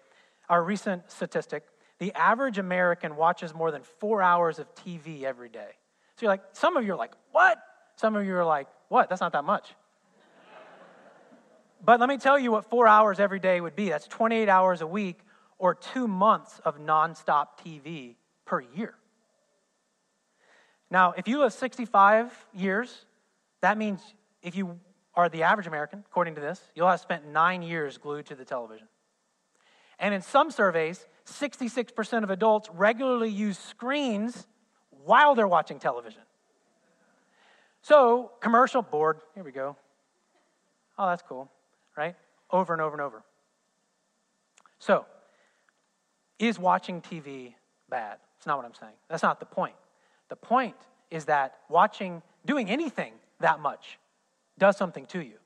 our 0.47 0.63
recent 0.63 1.09
statistic, 1.09 1.63
the 1.97 2.13
average 2.13 2.59
American 2.59 3.15
watches 3.15 3.53
more 3.53 3.71
than 3.71 3.81
four 3.81 4.21
hours 4.21 4.59
of 4.59 4.73
TV 4.75 5.23
every 5.23 5.49
day. 5.49 5.69
So 6.15 6.25
you're 6.25 6.31
like, 6.31 6.43
some 6.53 6.77
of 6.77 6.85
you 6.85 6.93
are 6.93 6.97
like, 6.97 7.13
what? 7.31 7.57
Some 7.95 8.15
of 8.15 8.25
you 8.25 8.35
are 8.35 8.45
like, 8.45 8.67
what? 8.89 9.09
That's 9.09 9.21
not 9.21 9.33
that 9.33 9.43
much. 9.43 9.73
but 11.83 11.99
let 11.99 12.09
me 12.09 12.17
tell 12.17 12.37
you 12.37 12.51
what 12.51 12.69
four 12.69 12.87
hours 12.87 13.19
every 13.19 13.39
day 13.39 13.59
would 13.59 13.75
be. 13.75 13.89
That's 13.89 14.07
28 14.07 14.47
hours 14.49 14.81
a 14.81 14.87
week 14.87 15.19
or 15.57 15.73
two 15.73 16.07
months 16.07 16.59
of 16.63 16.77
nonstop 16.77 17.47
TV 17.65 18.15
per 18.45 18.61
year. 18.61 18.93
Now, 20.91 21.13
if 21.17 21.27
you 21.27 21.39
live 21.39 21.53
65 21.53 22.31
years, 22.53 23.05
that 23.61 23.77
means 23.77 24.01
if 24.41 24.55
you 24.55 24.79
are 25.15 25.29
the 25.29 25.43
average 25.43 25.67
American, 25.67 26.03
according 26.05 26.35
to 26.35 26.41
this, 26.41 26.61
you'll 26.75 26.89
have 26.89 26.99
spent 26.99 27.27
nine 27.27 27.61
years 27.61 27.97
glued 27.97 28.25
to 28.27 28.35
the 28.35 28.45
television. 28.45 28.87
And 29.99 30.13
in 30.13 30.21
some 30.21 30.51
surveys, 30.51 31.05
66% 31.25 32.23
of 32.23 32.29
adults 32.29 32.69
regularly 32.73 33.29
use 33.29 33.57
screens 33.57 34.45
while 34.89 35.35
they're 35.35 35.47
watching 35.47 35.79
television. 35.79 36.21
So, 37.81 38.31
commercial 38.39 38.81
board, 38.81 39.19
here 39.35 39.43
we 39.43 39.51
go. 39.51 39.77
Oh, 40.97 41.07
that's 41.07 41.21
cool, 41.21 41.49
right? 41.95 42.15
Over 42.51 42.73
and 42.73 42.81
over 42.81 42.93
and 42.93 43.01
over. 43.01 43.23
So, 44.79 45.05
is 46.39 46.59
watching 46.59 47.01
TV 47.01 47.53
bad? 47.89 48.17
That's 48.37 48.47
not 48.47 48.57
what 48.57 48.65
I'm 48.65 48.73
saying. 48.73 48.93
That's 49.09 49.23
not 49.23 49.39
the 49.39 49.45
point. 49.45 49.75
The 50.29 50.35
point 50.35 50.75
is 51.11 51.25
that 51.25 51.59
watching, 51.69 52.21
doing 52.45 52.69
anything 52.69 53.13
that 53.39 53.59
much 53.59 53.99
does 54.57 54.77
something 54.77 55.05
to 55.07 55.19
you. 55.21 55.37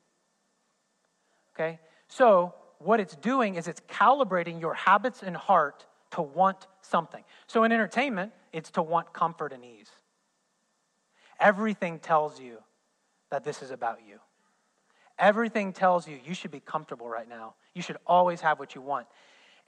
Okay? 1.54 1.80
So, 2.08 2.54
what 2.80 3.00
it's 3.00 3.16
doing 3.16 3.56
is 3.56 3.68
it's 3.68 3.82
calibrating 3.82 4.62
your 4.62 4.74
habits 4.74 5.22
and 5.22 5.36
heart 5.36 5.86
to 6.12 6.22
want 6.22 6.68
something. 6.82 7.24
So, 7.48 7.64
in 7.64 7.72
entertainment, 7.72 8.32
it's 8.54 8.72
to 8.72 8.82
want 8.82 9.14
comfort 9.14 9.52
and 9.52 9.64
ease. 9.66 9.92
Everything 11.40 12.00
tells 12.00 12.40
you 12.40 12.58
that 13.32 13.44
this 13.44 13.62
is 13.62 13.72
about 13.72 14.00
you. 14.08 14.20
Everything 15.18 15.74
tells 15.74 16.08
you 16.08 16.20
you 16.26 16.34
should 16.34 16.52
be 16.52 16.62
comfortable 16.62 17.10
right 17.10 17.28
now. 17.28 17.56
You 17.74 17.82
should 17.82 17.98
always 18.08 18.42
have 18.42 18.60
what 18.60 18.76
you 18.76 18.82
want. 18.82 19.08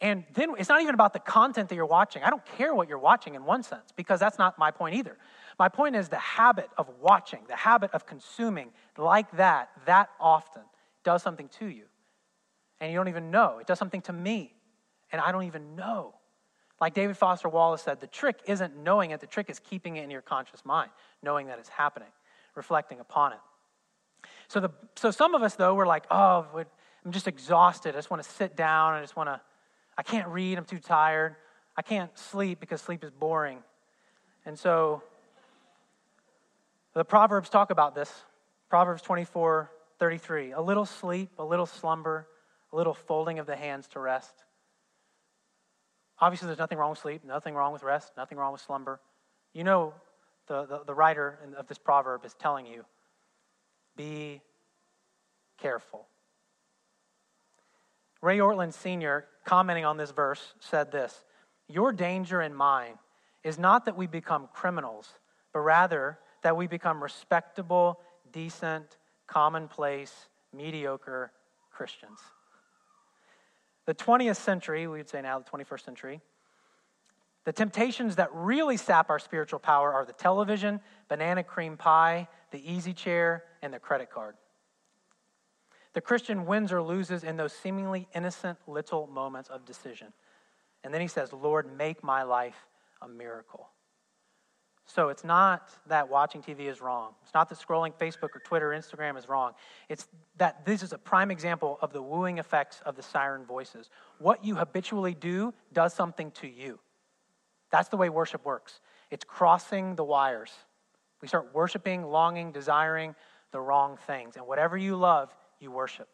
And 0.02 0.24
then 0.34 0.56
it's 0.58 0.68
not 0.68 0.82
even 0.82 0.96
about 0.96 1.14
the 1.14 1.20
content 1.20 1.70
that 1.70 1.76
you're 1.76 1.86
watching. 1.86 2.24
I 2.24 2.32
don't 2.32 2.46
care 2.58 2.74
what 2.74 2.90
you're 2.90 2.98
watching 2.98 3.36
in 3.36 3.46
one 3.46 3.62
sense, 3.62 3.92
because 3.96 4.20
that's 4.20 4.40
not 4.40 4.58
my 4.58 4.72
point 4.72 4.96
either. 4.96 5.16
My 5.60 5.70
point 5.70 5.96
is 5.96 6.10
the 6.10 6.18
habit 6.18 6.70
of 6.78 6.90
watching, 7.00 7.42
the 7.48 7.56
habit 7.56 7.92
of 7.94 8.08
consuming 8.08 8.72
like 8.98 9.32
that, 9.38 9.70
that 9.86 10.10
often, 10.20 10.64
does 11.04 11.22
something 11.22 11.50
to 11.60 11.68
you. 11.68 11.84
And 12.80 12.92
you 12.92 12.98
don't 12.98 13.10
even 13.10 13.30
know. 13.30 13.60
It 13.60 13.68
does 13.68 13.78
something 13.78 14.02
to 14.04 14.14
me. 14.14 14.56
And 15.12 15.22
I 15.22 15.32
don't 15.32 15.44
even 15.44 15.76
know. 15.76 16.16
Like 16.80 16.96
David 16.96 17.16
Foster 17.16 17.48
Wallace 17.48 17.84
said, 17.84 18.00
the 18.02 18.08
trick 18.08 18.40
isn't 18.48 18.76
knowing 18.76 19.12
it, 19.12 19.20
the 19.20 19.28
trick 19.28 19.52
is 19.52 19.60
keeping 19.60 19.98
it 19.98 20.04
in 20.04 20.10
your 20.10 20.22
conscious 20.22 20.66
mind, 20.66 20.90
knowing 21.22 21.46
that 21.48 21.60
it's 21.60 21.70
happening, 21.70 22.10
reflecting 22.56 23.00
upon 23.00 23.34
it. 23.34 23.40
So, 24.48 24.60
the, 24.60 24.72
so 24.96 25.12
some 25.12 25.36
of 25.36 25.44
us, 25.44 25.54
though, 25.56 25.76
we're 25.76 25.86
like, 25.86 26.06
oh, 26.10 26.48
I'm 27.06 27.12
just 27.12 27.28
exhausted. 27.28 27.94
I 27.94 27.98
just 28.00 28.10
want 28.10 28.24
to 28.24 28.30
sit 28.30 28.56
down. 28.56 28.94
I 28.94 29.02
just 29.02 29.16
want 29.16 29.30
to, 29.30 29.40
I 30.02 30.04
can't 30.04 30.30
read. 30.30 30.58
I'm 30.58 30.66
too 30.66 30.80
tired. 30.80 31.36
I 31.78 31.84
can't 31.84 32.18
sleep 32.18 32.60
because 32.60 32.82
sleep 32.82 33.04
is 33.04 33.12
boring. 33.12 33.60
And 34.48 34.58
so 34.58 35.04
the 36.96 37.06
Proverbs 37.06 37.50
talk 37.50 37.70
about 37.70 37.94
this. 37.94 38.12
Proverbs 38.68 39.04
24, 39.04 39.70
33. 40.00 40.54
A 40.54 40.60
little 40.60 40.88
sleep, 40.88 41.30
a 41.38 41.46
little 41.46 41.68
slumber, 41.68 42.26
a 42.74 42.76
little 42.76 42.96
folding 42.96 43.38
of 43.38 43.46
the 43.46 43.56
hands 43.56 43.86
to 43.90 44.00
rest. 44.00 44.34
Obviously, 46.18 46.48
there's 46.48 46.58
nothing 46.58 46.80
wrong 46.80 46.90
with 46.90 47.00
sleep, 47.00 47.24
nothing 47.24 47.54
wrong 47.54 47.72
with 47.72 47.84
rest, 47.84 48.14
nothing 48.18 48.40
wrong 48.40 48.54
with 48.54 48.62
slumber. 48.62 49.00
You 49.54 49.64
know, 49.64 49.94
the, 50.48 50.66
the, 50.66 50.82
the 50.88 50.96
writer 50.96 51.38
of 51.56 51.68
this 51.68 51.78
proverb 51.78 52.26
is 52.26 52.34
telling 52.34 52.66
you 52.66 52.86
be 53.96 54.42
careful. 55.60 56.08
Ray 58.20 58.40
Ortlund 58.40 58.74
Sr., 58.74 59.28
commenting 59.46 59.86
on 59.86 59.98
this 59.98 60.12
verse, 60.12 60.54
said 60.60 60.92
this 60.92 61.24
Your 61.68 61.92
danger 61.92 62.42
and 62.42 62.56
mine 62.56 63.00
is 63.44 63.58
not 63.58 63.86
that 63.86 63.98
we 63.98 64.08
become 64.08 64.48
criminals, 64.54 65.10
but 65.54 65.60
rather 65.60 66.20
that 66.44 66.56
we 66.56 66.68
become 66.68 67.02
respectable, 67.02 68.00
decent, 68.32 68.98
commonplace, 69.28 70.28
mediocre 70.54 71.32
Christians. 71.72 72.20
The 73.86 73.96
20th 73.96 74.38
century, 74.38 74.88
we'd 74.88 75.10
say 75.10 75.22
now 75.22 75.40
the 75.40 75.50
21st 75.50 75.86
century, 75.86 76.22
The 77.46 77.54
temptations 77.54 78.18
that 78.18 78.30
really 78.34 78.78
sap 78.78 79.10
our 79.10 79.20
spiritual 79.20 79.60
power 79.60 79.92
are 79.94 80.06
the 80.06 80.14
television, 80.14 80.80
banana 81.10 81.44
cream 81.44 81.78
pie, 81.78 82.28
the 82.52 82.72
easy 82.72 82.94
chair, 82.94 83.44
and 83.62 83.74
the 83.74 83.80
credit 83.80 84.12
card. 84.12 84.36
The 85.94 86.02
Christian 86.02 86.46
wins 86.46 86.72
or 86.72 86.82
loses 86.82 87.24
in 87.24 87.36
those 87.36 87.54
seemingly 87.54 88.08
innocent 88.16 88.58
little 88.68 89.08
moments 89.08 89.50
of 89.50 89.66
decision. 89.66 90.14
And 90.84 90.94
then 90.94 91.02
he 91.02 91.08
says, 91.08 91.34
Lord, 91.34 91.78
make 91.78 92.04
my 92.04 92.24
life 92.24 92.68
a 93.02 93.08
miracle. 93.08 93.70
So 94.86 95.10
it's 95.10 95.24
not 95.24 95.70
that 95.88 96.10
watching 96.10 96.42
TV 96.42 96.62
is 96.62 96.82
wrong. 96.82 97.14
It's 97.24 97.34
not 97.34 97.50
that 97.50 97.60
scrolling 97.60 97.94
Facebook 97.94 98.36
or 98.36 98.42
Twitter 98.44 98.74
or 98.74 98.76
Instagram 98.76 99.18
is 99.18 99.30
wrong. 99.30 99.54
It's 99.90 100.08
that 100.38 100.66
this 100.66 100.84
is 100.84 100.92
a 100.92 100.98
prime 100.98 101.32
example 101.32 101.78
of 101.82 101.94
the 101.94 102.02
wooing 102.02 102.40
effects 102.40 102.82
of 102.86 102.96
the 102.96 103.02
siren 103.02 103.46
voices. 103.46 103.90
What 104.18 104.44
you 104.44 104.56
habitually 104.56 105.14
do 105.14 105.54
does 105.72 105.94
something 105.94 106.32
to 106.32 106.48
you. 106.48 106.80
That's 107.70 107.90
the 107.90 107.98
way 107.98 108.10
worship 108.10 108.44
works. 108.44 108.82
It's 109.12 109.24
crossing 109.24 109.96
the 109.96 110.04
wires. 110.04 110.52
We 111.22 111.28
start 111.28 111.54
worshiping, 111.54 112.04
longing, 112.04 112.52
desiring 112.52 113.16
the 113.52 113.62
wrong 113.62 113.98
things. 114.08 114.36
And 114.36 114.48
whatever 114.48 114.78
you 114.78 114.96
love, 114.96 115.34
you 115.62 115.72
worship. 115.72 116.08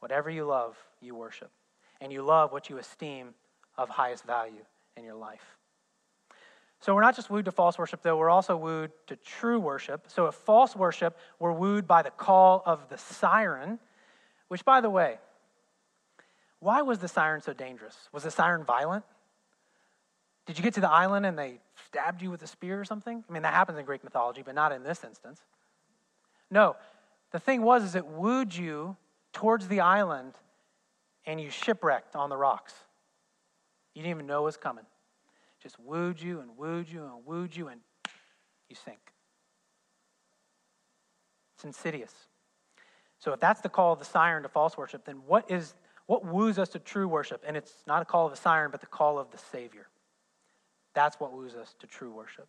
Whatever 0.00 0.30
you 0.30 0.44
love, 0.44 0.76
you 1.00 1.14
worship. 1.14 1.50
And 2.00 2.12
you 2.12 2.22
love 2.22 2.52
what 2.52 2.70
you 2.70 2.78
esteem 2.78 3.34
of 3.76 3.88
highest 3.88 4.24
value 4.24 4.64
in 4.96 5.04
your 5.04 5.14
life. 5.14 5.56
So 6.80 6.94
we're 6.94 7.02
not 7.02 7.16
just 7.16 7.28
wooed 7.28 7.46
to 7.46 7.52
false 7.52 7.76
worship, 7.76 8.02
though, 8.02 8.16
we're 8.16 8.30
also 8.30 8.56
wooed 8.56 8.92
to 9.08 9.16
true 9.16 9.58
worship. 9.58 10.04
So 10.08 10.26
if 10.26 10.34
false 10.36 10.76
worship, 10.76 11.18
we're 11.40 11.52
wooed 11.52 11.88
by 11.88 12.02
the 12.02 12.10
call 12.10 12.62
of 12.64 12.88
the 12.88 12.98
siren, 12.98 13.80
which, 14.46 14.64
by 14.64 14.80
the 14.80 14.90
way, 14.90 15.18
why 16.60 16.82
was 16.82 17.00
the 17.00 17.08
siren 17.08 17.42
so 17.42 17.52
dangerous? 17.52 17.96
Was 18.12 18.22
the 18.22 18.30
siren 18.30 18.64
violent? 18.64 19.04
Did 20.46 20.56
you 20.56 20.64
get 20.64 20.74
to 20.74 20.80
the 20.80 20.90
island 20.90 21.26
and 21.26 21.38
they 21.38 21.58
stabbed 21.86 22.22
you 22.22 22.30
with 22.30 22.42
a 22.42 22.46
spear 22.46 22.80
or 22.80 22.84
something? 22.84 23.24
I 23.28 23.32
mean, 23.32 23.42
that 23.42 23.54
happens 23.54 23.78
in 23.78 23.84
Greek 23.84 24.04
mythology, 24.04 24.42
but 24.44 24.54
not 24.54 24.72
in 24.72 24.82
this 24.82 25.02
instance. 25.04 25.40
No, 26.50 26.76
the 27.32 27.40
thing 27.40 27.62
was 27.62 27.84
is 27.84 27.94
it 27.94 28.06
wooed 28.06 28.54
you 28.54 28.96
towards 29.32 29.68
the 29.68 29.80
island 29.80 30.34
and 31.26 31.40
you 31.40 31.50
shipwrecked 31.50 32.16
on 32.16 32.30
the 32.30 32.36
rocks. 32.36 32.74
You 33.94 34.02
didn't 34.02 34.16
even 34.16 34.26
know 34.26 34.42
it 34.42 34.44
was 34.44 34.56
coming 34.56 34.84
just 35.62 35.78
wooed 35.80 36.20
you 36.20 36.40
and 36.40 36.56
wooed 36.56 36.88
you 36.88 37.04
and 37.04 37.26
wooed 37.26 37.54
you, 37.54 37.68
and 37.68 37.80
you 38.68 38.76
sink. 38.76 38.98
It's 41.56 41.64
insidious. 41.64 42.14
So 43.18 43.32
if 43.32 43.40
that's 43.40 43.60
the 43.60 43.68
call 43.68 43.92
of 43.92 43.98
the 43.98 44.04
siren 44.04 44.44
to 44.44 44.48
false 44.48 44.76
worship, 44.76 45.04
then 45.04 45.16
what 45.26 45.50
is 45.50 45.74
what 46.06 46.24
woos 46.24 46.58
us 46.58 46.70
to 46.70 46.78
true 46.78 47.06
worship? 47.06 47.44
And 47.46 47.56
it's 47.56 47.72
not 47.86 48.00
a 48.00 48.04
call 48.04 48.26
of 48.26 48.32
the 48.32 48.40
siren, 48.40 48.70
but 48.70 48.80
the 48.80 48.86
call 48.86 49.18
of 49.18 49.30
the 49.30 49.38
Savior. 49.38 49.88
That's 50.94 51.20
what 51.20 51.32
woos 51.32 51.54
us 51.54 51.74
to 51.80 51.86
true 51.86 52.12
worship. 52.12 52.48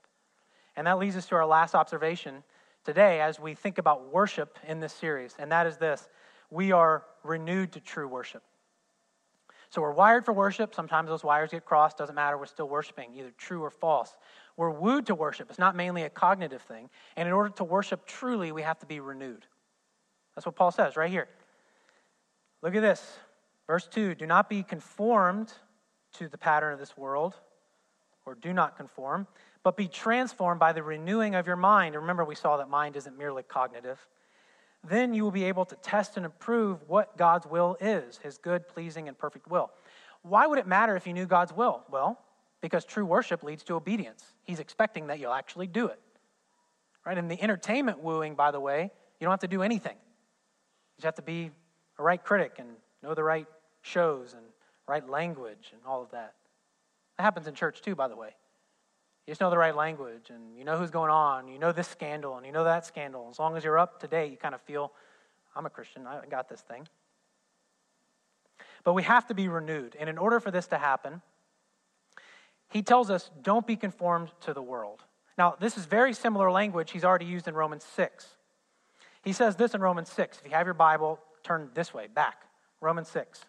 And 0.78 0.88
that 0.88 0.98
leads 0.98 1.18
us 1.18 1.26
to 1.28 1.36
our 1.36 1.46
last 1.46 1.76
observation 1.76 2.44
today 2.90 3.22
as 3.22 3.40
we 3.40 3.54
think 3.54 3.78
about 3.78 4.12
worship 4.12 4.58
in 4.68 4.80
this 4.80 4.92
series, 4.92 5.36
and 5.38 5.52
that 5.52 5.68
is 5.68 5.78
this 5.78 6.10
we 6.50 6.72
are 6.72 7.04
renewed 7.24 7.72
to 7.72 7.80
true 7.80 8.08
worship. 8.08 8.42
So 9.70 9.80
we're 9.84 9.94
wired 9.94 10.26
for 10.26 10.34
worship. 10.34 10.74
Sometimes 10.74 11.08
those 11.08 11.24
wires 11.24 11.52
get 11.52 11.64
crossed. 11.64 12.00
Doesn't 12.00 12.16
matter. 12.16 12.36
We're 12.36 12.48
still 12.48 12.68
worshiping, 12.68 13.12
either 13.16 13.32
true 13.38 13.62
or 13.62 13.70
false. 13.70 14.16
We're 14.58 14.72
wooed 14.72 15.06
to 15.06 15.14
worship. 15.14 15.52
It's 15.52 15.60
not 15.60 15.76
mainly 15.76 16.02
a 16.02 16.10
cognitive 16.10 16.64
thing. 16.64 16.90
And 17.16 17.28
in 17.28 17.34
order 17.34 17.52
to 17.58 17.64
worship 17.64 18.08
truly, 18.08 18.52
we 18.52 18.64
have 18.64 18.80
to 18.80 18.88
be 18.88 19.00
renewed. 19.00 19.46
That's 20.34 20.48
what 20.48 20.56
Paul 20.56 20.72
says 20.72 20.98
right 20.98 21.12
here. 21.12 21.28
Look 22.64 22.74
at 22.74 22.82
this. 22.82 23.20
Verse 23.68 23.88
2 23.88 24.16
Do 24.16 24.26
not 24.26 24.50
be 24.50 24.64
conformed 24.64 25.54
to 26.14 26.28
the 26.28 26.40
pattern 26.40 26.74
of 26.74 26.80
this 26.80 26.98
world, 26.98 27.36
or 28.26 28.34
do 28.34 28.52
not 28.52 28.76
conform, 28.76 29.28
but 29.64 29.78
be 29.78 29.88
transformed 29.88 30.60
by 30.60 30.74
the 30.74 30.84
renewing 30.84 31.36
of 31.36 31.48
your 31.48 31.56
mind. 31.56 31.96
Remember, 31.96 32.24
we 32.24 32.36
saw 32.36 32.58
that 32.58 32.70
mind 32.70 32.96
isn't 32.96 33.18
merely 33.18 33.44
cognitive 33.44 34.06
then 34.88 35.14
you 35.14 35.24
will 35.24 35.32
be 35.32 35.44
able 35.46 35.66
to 35.66 35.76
test 35.76 36.18
and 36.18 36.26
approve 36.26 36.80
what 36.88 37.18
God's 37.18 37.46
will 37.46 37.78
is, 37.82 38.18
his 38.24 38.38
good, 38.38 38.68
pleasing, 38.68 39.08
and 39.08 39.18
perfect 39.18 39.48
will. 39.48 39.72
Why 40.22 40.48
would 40.48 40.60
it 40.60 40.68
matter 40.68 40.96
if 40.96 41.06
you 41.06 41.14
knew 41.14 41.26
God's 41.26 41.54
will? 41.54 41.84
Well, 41.90 42.20
because 42.62 42.86
true 42.86 43.06
worship 43.06 43.44
leads 43.44 43.64
to 43.64 43.76
obedience. 43.76 44.24
He's 44.44 44.60
expecting 44.60 45.08
that 45.08 45.20
you'll 45.20 45.34
actually 45.34 45.68
do 45.68 45.88
it. 45.88 46.00
Right? 47.06 47.18
And 47.18 47.30
the 47.30 47.42
entertainment 47.42 48.00
wooing, 48.00 48.36
by 48.36 48.52
the 48.52 48.60
way, 48.60 48.92
you 49.20 49.26
don't 49.26 49.32
have 49.32 49.40
to 49.42 49.48
do 49.48 49.64
anything. 49.64 49.96
You 49.96 51.02
just 51.02 51.06
have 51.06 51.16
to 51.16 51.22
be 51.22 51.52
a 51.98 52.04
right 52.04 52.24
critic 52.24 52.56
and 52.60 52.70
know 53.04 53.14
the 53.14 53.24
right 53.24 53.48
shows 53.82 54.34
and 54.34 54.44
right 54.88 55.08
language 55.08 55.72
and 55.72 55.82
all 55.86 56.02
of 56.02 56.12
that. 56.12 56.36
That 57.18 57.24
happens 57.24 57.48
in 57.48 57.54
church 57.54 57.82
too, 57.82 57.96
by 57.96 58.08
the 58.08 58.16
way. 58.16 58.36
You 59.30 59.32
just 59.34 59.42
know 59.42 59.52
the 59.52 59.60
right 59.60 59.76
language 59.76 60.32
and 60.32 60.58
you 60.58 60.66
know 60.66 60.76
who's 60.76 60.90
going 60.90 61.12
on. 61.12 61.48
You 61.48 61.60
know 61.60 61.72
this 61.72 61.88
scandal 61.88 62.38
and 62.38 62.48
you 62.48 62.52
know 62.52 62.64
that 62.64 62.84
scandal. 62.88 63.28
As 63.30 63.38
long 63.38 63.56
as 63.56 63.64
you're 63.64 63.78
up 63.78 64.00
to 64.00 64.08
date, 64.08 64.32
you 64.32 64.38
kind 64.38 64.56
of 64.56 64.62
feel, 64.62 64.92
I'm 65.56 65.68
a 65.68 65.70
Christian, 65.70 66.08
I 66.08 66.26
got 66.26 66.50
this 66.50 66.62
thing. 66.62 66.88
But 68.84 68.94
we 68.94 69.04
have 69.04 69.28
to 69.28 69.36
be 69.36 69.48
renewed. 69.48 69.96
And 70.00 70.10
in 70.10 70.18
order 70.18 70.40
for 70.40 70.50
this 70.50 70.66
to 70.70 70.80
happen, 70.80 71.22
he 72.70 72.82
tells 72.82 73.12
us, 73.12 73.30
don't 73.44 73.68
be 73.68 73.76
conformed 73.76 74.32
to 74.42 74.54
the 74.56 74.64
world. 74.64 75.04
Now, 75.38 75.56
this 75.60 75.78
is 75.78 75.86
very 75.86 76.14
similar 76.14 76.50
language 76.50 76.90
he's 76.90 77.06
already 77.06 77.26
used 77.26 77.48
in 77.48 77.54
Romans 77.54 77.84
6. 77.84 78.26
He 79.22 79.32
says 79.32 79.56
this 79.56 79.76
in 79.76 79.82
Romans 79.82 80.10
6. 80.10 80.40
If 80.40 80.46
you 80.46 80.58
have 80.58 80.66
your 80.66 80.74
Bible, 80.74 81.20
turn 81.44 81.70
this 81.76 81.94
way, 81.94 82.08
back. 82.08 82.46
Romans 82.82 83.10
6. 83.10 83.46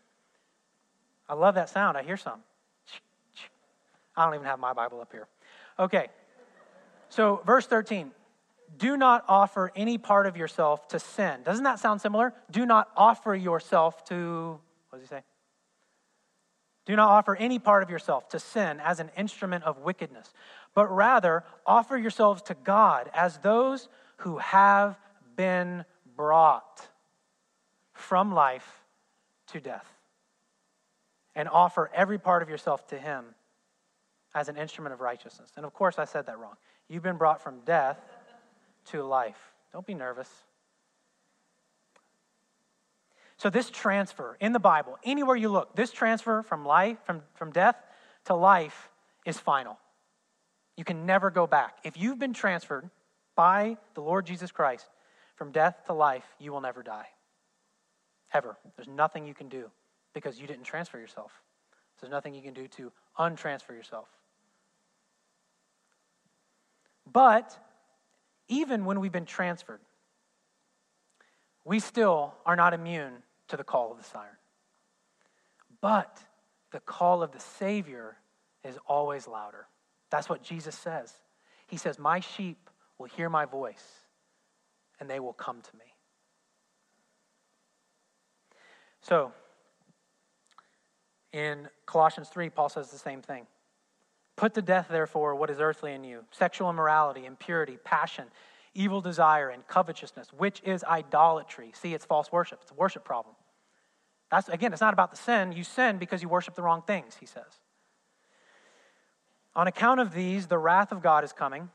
I 1.27 1.33
love 1.33 1.55
that 1.55 1.71
sound. 1.71 1.97
I 1.97 2.03
hear 2.03 2.19
some. 2.19 2.41
I 4.15 4.27
don't 4.27 4.35
even 4.35 4.47
have 4.47 4.59
my 4.59 4.75
Bible 4.75 5.01
up 5.01 5.11
here. 5.11 5.27
Okay. 5.79 6.09
So, 7.09 7.43
verse 7.45 7.67
13 7.67 8.13
do 8.77 8.97
not 8.97 9.25
offer 9.29 9.73
any 9.75 9.99
part 9.99 10.27
of 10.27 10.37
yourself 10.37 10.87
to 10.89 10.99
sin. 10.99 11.41
Doesn't 11.45 11.65
that 11.65 11.81
sound 11.81 12.01
similar? 12.01 12.33
Do 12.51 12.65
not 12.65 12.89
offer 12.97 13.35
yourself 13.35 14.05
to, 14.07 14.59
what 14.89 15.01
does 15.01 15.09
he 15.09 15.15
say? 15.15 15.23
Do 16.87 16.97
not 16.97 17.09
offer 17.09 17.37
any 17.37 17.59
part 17.59 17.83
of 17.83 17.91
yourself 17.91 18.29
to 18.31 18.39
sin 18.39 18.81
as 18.81 19.01
an 19.01 19.11
instrument 19.17 19.65
of 19.65 19.79
wickedness, 19.79 20.33
but 20.75 20.87
rather 20.87 21.45
offer 21.67 21.97
yourselves 21.97 22.43
to 22.43 22.55
God 22.55 23.11
as 23.15 23.39
those 23.39 23.89
who 24.19 24.39
have 24.39 24.99
been 25.37 25.85
brought 26.17 26.89
from 27.93 28.33
life 28.33 28.83
to 29.49 29.61
death. 29.61 29.87
And 31.35 31.49
offer 31.49 31.91
every 31.95 32.19
part 32.19 32.43
of 32.43 32.49
yourself 32.49 32.87
to 32.89 32.99
Him 32.99 33.25
as 34.35 34.49
an 34.49 34.57
instrument 34.57 34.93
of 34.93 35.01
righteousness. 35.01 35.51
And 35.57 35.65
of 35.65 35.73
course, 35.75 35.99
I 35.99 36.05
said 36.05 36.27
that 36.27 36.39
wrong. 36.39 36.55
You've 36.89 37.03
been 37.03 37.17
brought 37.17 37.43
from 37.43 37.61
death 37.65 37.99
to 38.87 39.03
life. 39.03 39.39
Don't 39.73 39.87
be 39.87 39.95
nervous. 39.95 40.29
So, 43.37 43.49
this 43.49 43.71
transfer 43.71 44.37
in 44.39 44.53
the 44.53 44.59
Bible, 44.59 44.99
anywhere 45.03 45.37
you 45.37 45.49
look, 45.49 45.75
this 45.75 45.93
transfer 45.93 46.43
from 46.43 46.65
life, 46.67 46.99
from, 47.05 47.23
from 47.35 47.53
death 47.53 47.77
to 48.27 48.35
life 48.35 48.91
is 49.25 49.39
final. 49.39 49.79
You 50.77 50.85
can 50.85 51.07
never 51.07 51.31
go 51.31 51.47
back. 51.47 51.79
If 51.85 51.97
you've 51.97 52.19
been 52.19 52.35
transferred 52.35 52.91
by 53.35 53.79
the 53.95 54.03
Lord 54.03 54.27
Jesus 54.27 54.51
Christ 54.51 54.87
from 55.37 55.53
death 55.53 55.85
to 55.87 55.95
life, 55.95 56.25
you 56.39 56.53
will 56.53 56.61
never 56.61 56.83
die. 56.83 57.07
Ever. 58.35 58.59
There's 58.77 58.89
nothing 58.89 59.27
you 59.27 59.35
can 59.35 59.49
do 59.49 59.71
because 60.13 60.39
you 60.39 60.47
didn't 60.47 60.65
transfer 60.65 60.99
yourself. 60.99 61.33
There's 62.01 62.11
nothing 62.11 62.35
you 62.35 62.43
can 62.43 62.55
do 62.55 62.69
to 62.69 62.93
untransfer 63.19 63.71
yourself. 63.71 64.09
But 67.13 67.59
even 68.49 68.85
when 68.85 69.01
we've 69.01 69.13
been 69.13 69.27
transferred, 69.27 69.81
we 71.65 71.81
still 71.81 72.35
are 72.47 72.57
not 72.57 72.75
immune 72.75 73.23
to 73.49 73.57
the 73.57 73.65
call 73.65 73.93
of 73.93 73.99
the 73.99 74.05
siren. 74.05 74.37
But 75.81 76.19
the 76.73 76.81
call 76.81 77.23
of 77.23 77.33
the 77.33 77.41
Savior 77.41 78.17
is 78.65 78.79
always 78.87 79.27
louder. 79.27 79.67
That's 80.11 80.29
what 80.29 80.43
Jesus 80.43 80.77
says. 80.77 81.13
He 81.67 81.77
says, 81.77 81.99
My 81.99 82.21
sheep 82.21 82.71
will 82.99 83.07
hear 83.07 83.29
my 83.29 83.45
voice, 83.45 83.85
and 84.99 85.09
they 85.09 85.21
will 85.21 85.33
come 85.33 85.63
to 85.63 85.77
me. 85.77 85.85
So, 89.03 89.33
in 91.33 91.69
Colossians 91.87 92.29
3, 92.29 92.51
Paul 92.51 92.69
says 92.69 92.91
the 92.91 92.99
same 92.99 93.23
thing. 93.23 93.47
Put 94.41 94.55
to 94.55 94.63
death, 94.63 94.87
therefore, 94.91 95.35
what 95.35 95.51
is 95.51 95.61
earthly 95.61 95.93
in 95.93 96.03
you 96.03 96.25
sexual 96.31 96.71
immorality, 96.71 97.27
impurity, 97.27 97.77
passion, 97.85 98.25
evil 98.73 99.03
desire, 99.03 99.51
and 99.51 99.67
covetousness, 99.67 100.29
which 100.33 100.63
is 100.65 100.83
idolatry. 100.83 101.73
See, 101.75 101.93
it's 101.93 102.07
false 102.07 102.33
worship, 102.33 102.61
it's 102.63 102.71
a 102.71 102.75
worship 102.75 103.05
problem. 103.05 103.35
That's, 104.31 104.49
again, 104.49 104.73
it's 104.73 104.81
not 104.81 104.95
about 104.95 105.11
the 105.11 105.19
sin. 105.19 105.53
You 105.53 105.63
sin 105.63 105.99
because 105.99 106.23
you 106.23 106.31
worship 106.31 106.55
the 106.55 106.63
wrong 106.63 106.81
things, 106.87 107.19
he 107.21 107.27
says. 107.27 107.61
On 109.55 109.67
account 109.67 110.01
of 110.01 110.15
these, 110.15 110.47
the 110.47 110.57
wrath 110.57 110.91
of 110.91 111.03
God 111.03 111.23
is 111.23 111.35
coming. 111.35 111.69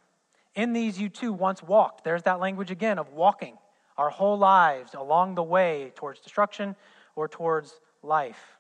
In 0.56 0.74
these 0.74 1.00
you 1.00 1.08
too 1.08 1.34
once 1.34 1.62
walked. 1.62 2.04
There's 2.04 2.24
that 2.24 2.40
language 2.40 2.72
again 2.72 2.98
of 2.98 3.14
walking 3.14 3.60
our 3.96 4.10
whole 4.10 4.40
lives 4.40 4.96
along 4.96 5.36
the 5.36 5.44
way 5.44 5.92
towards 5.94 6.20
destruction 6.20 6.76
or 7.16 7.28
towards 7.28 7.80
life. 8.02 8.55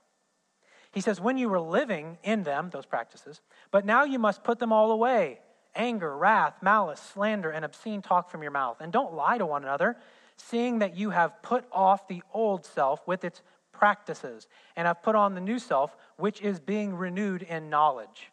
He 0.95 1.01
says, 1.01 1.19
When 1.19 1.37
you 1.37 1.49
were 1.49 1.59
living 1.59 2.17
in 2.23 2.43
them, 2.43 2.69
those 2.71 2.85
practices, 2.85 3.41
but 3.69 3.85
now 3.85 4.05
you 4.05 4.17
must 4.17 4.43
put 4.43 4.57
them 4.57 4.71
all 4.71 4.91
away 4.91 5.39
anger, 5.75 6.17
wrath, 6.17 6.55
malice, 6.61 7.01
slander, 7.01 7.51
and 7.51 7.65
obscene 7.65 8.01
talk 8.01 8.31
from 8.31 8.41
your 8.41 8.51
mouth. 8.51 8.77
And 8.79 8.93
don't 8.93 9.13
lie 9.13 9.37
to 9.37 9.45
one 9.45 9.63
another, 9.63 9.97
seeing 10.37 10.79
that 10.79 10.95
you 10.95 11.09
have 11.09 11.41
put 11.41 11.65
off 11.69 12.07
the 12.07 12.23
old 12.33 12.65
self 12.65 13.05
with 13.05 13.25
its 13.25 13.41
practices, 13.73 14.47
and 14.77 14.87
have 14.87 15.03
put 15.03 15.15
on 15.15 15.35
the 15.35 15.41
new 15.41 15.59
self, 15.59 15.97
which 16.15 16.41
is 16.41 16.61
being 16.61 16.95
renewed 16.95 17.41
in 17.41 17.69
knowledge 17.69 18.31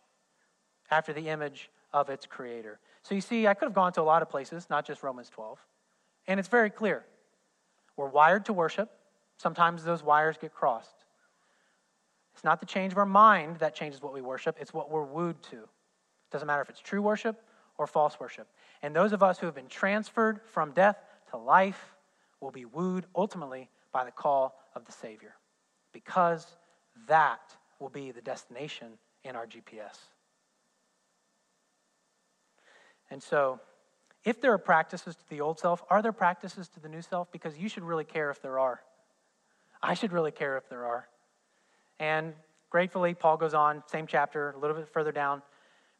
after 0.88 1.12
the 1.12 1.29
image 1.31 1.68
of 1.92 2.11
its 2.11 2.27
creator. 2.27 2.79
So 3.03 3.16
you 3.16 3.20
see, 3.20 3.48
I 3.48 3.55
could 3.55 3.66
have 3.66 3.75
gone 3.75 3.92
to 3.94 4.03
a 4.03 4.05
lot 4.05 4.22
of 4.22 4.29
places, 4.29 4.68
not 4.70 4.87
just 4.87 5.03
Romans 5.03 5.29
12. 5.31 5.59
And 6.29 6.38
it's 6.38 6.48
very 6.48 6.70
clear. 6.70 7.05
We're 7.96 8.07
wired 8.07 8.44
to 8.44 8.53
worship. 8.53 8.88
Sometimes 9.37 9.83
those 9.83 10.05
wires 10.05 10.37
get 10.40 10.55
crossed. 10.55 11.02
It's 12.35 12.45
not 12.45 12.61
the 12.61 12.66
change 12.66 12.92
of 12.92 12.99
our 12.99 13.07
mind 13.07 13.57
that 13.59 13.75
changes 13.75 14.03
what 14.03 14.14
we 14.14 14.21
worship, 14.21 14.57
it's 14.61 14.73
what 14.73 14.90
we're 14.90 15.05
wooed 15.05 15.42
to. 15.45 15.57
It 15.57 16.31
Doesn't 16.31 16.47
matter 16.47 16.62
if 16.62 16.71
it's 16.71 16.81
true 16.81 17.03
worship 17.03 17.42
or 17.79 17.87
false 17.87 18.18
worship. 18.18 18.49
And 18.83 18.95
those 18.95 19.12
of 19.12 19.23
us 19.23 19.38
who 19.38 19.47
have 19.47 19.55
been 19.55 19.68
transferred 19.68 20.40
from 20.45 20.73
death 20.73 20.97
to 21.31 21.37
life 21.37 21.95
will 22.40 22.51
be 22.51 22.64
wooed 22.64 23.07
ultimately 23.14 23.71
by 23.92 24.05
the 24.05 24.11
call 24.11 24.59
of 24.75 24.85
the 24.85 24.92
Savior, 24.92 25.35
because 25.92 26.47
that 27.07 27.57
will 27.79 27.90
be 27.90 28.11
the 28.11 28.23
destination 28.23 28.99
in 29.25 29.37
our 29.37 29.47
GPS. 29.47 29.99
And 33.11 33.23
so, 33.23 33.61
if 34.25 34.40
there 34.40 34.53
are 34.53 34.59
practices 34.59 35.16
to 35.16 35.29
the 35.29 35.40
old 35.40 35.59
self, 35.59 35.83
are 35.90 36.01
there 36.01 36.12
practices 36.12 36.68
to 36.71 36.81
the 36.81 36.88
new 36.88 37.03
self? 37.03 37.31
Because 37.31 37.59
you 37.59 37.68
should 37.68 37.83
really 37.83 38.05
care 38.05 38.31
if 38.31 38.40
there 38.40 38.59
are. 38.59 38.81
I 39.83 39.95
should 39.95 40.12
really 40.12 40.31
care 40.31 40.57
if 40.57 40.68
there 40.68 40.85
are. 40.87 41.09
And 42.03 42.35
gratefully, 42.69 43.15
Paul 43.15 43.37
goes 43.37 43.55
on, 43.55 43.85
same 43.87 44.09
chapter, 44.09 44.51
a 44.51 44.59
little 44.59 44.77
bit 44.77 44.88
further 44.88 45.12
down. 45.12 45.41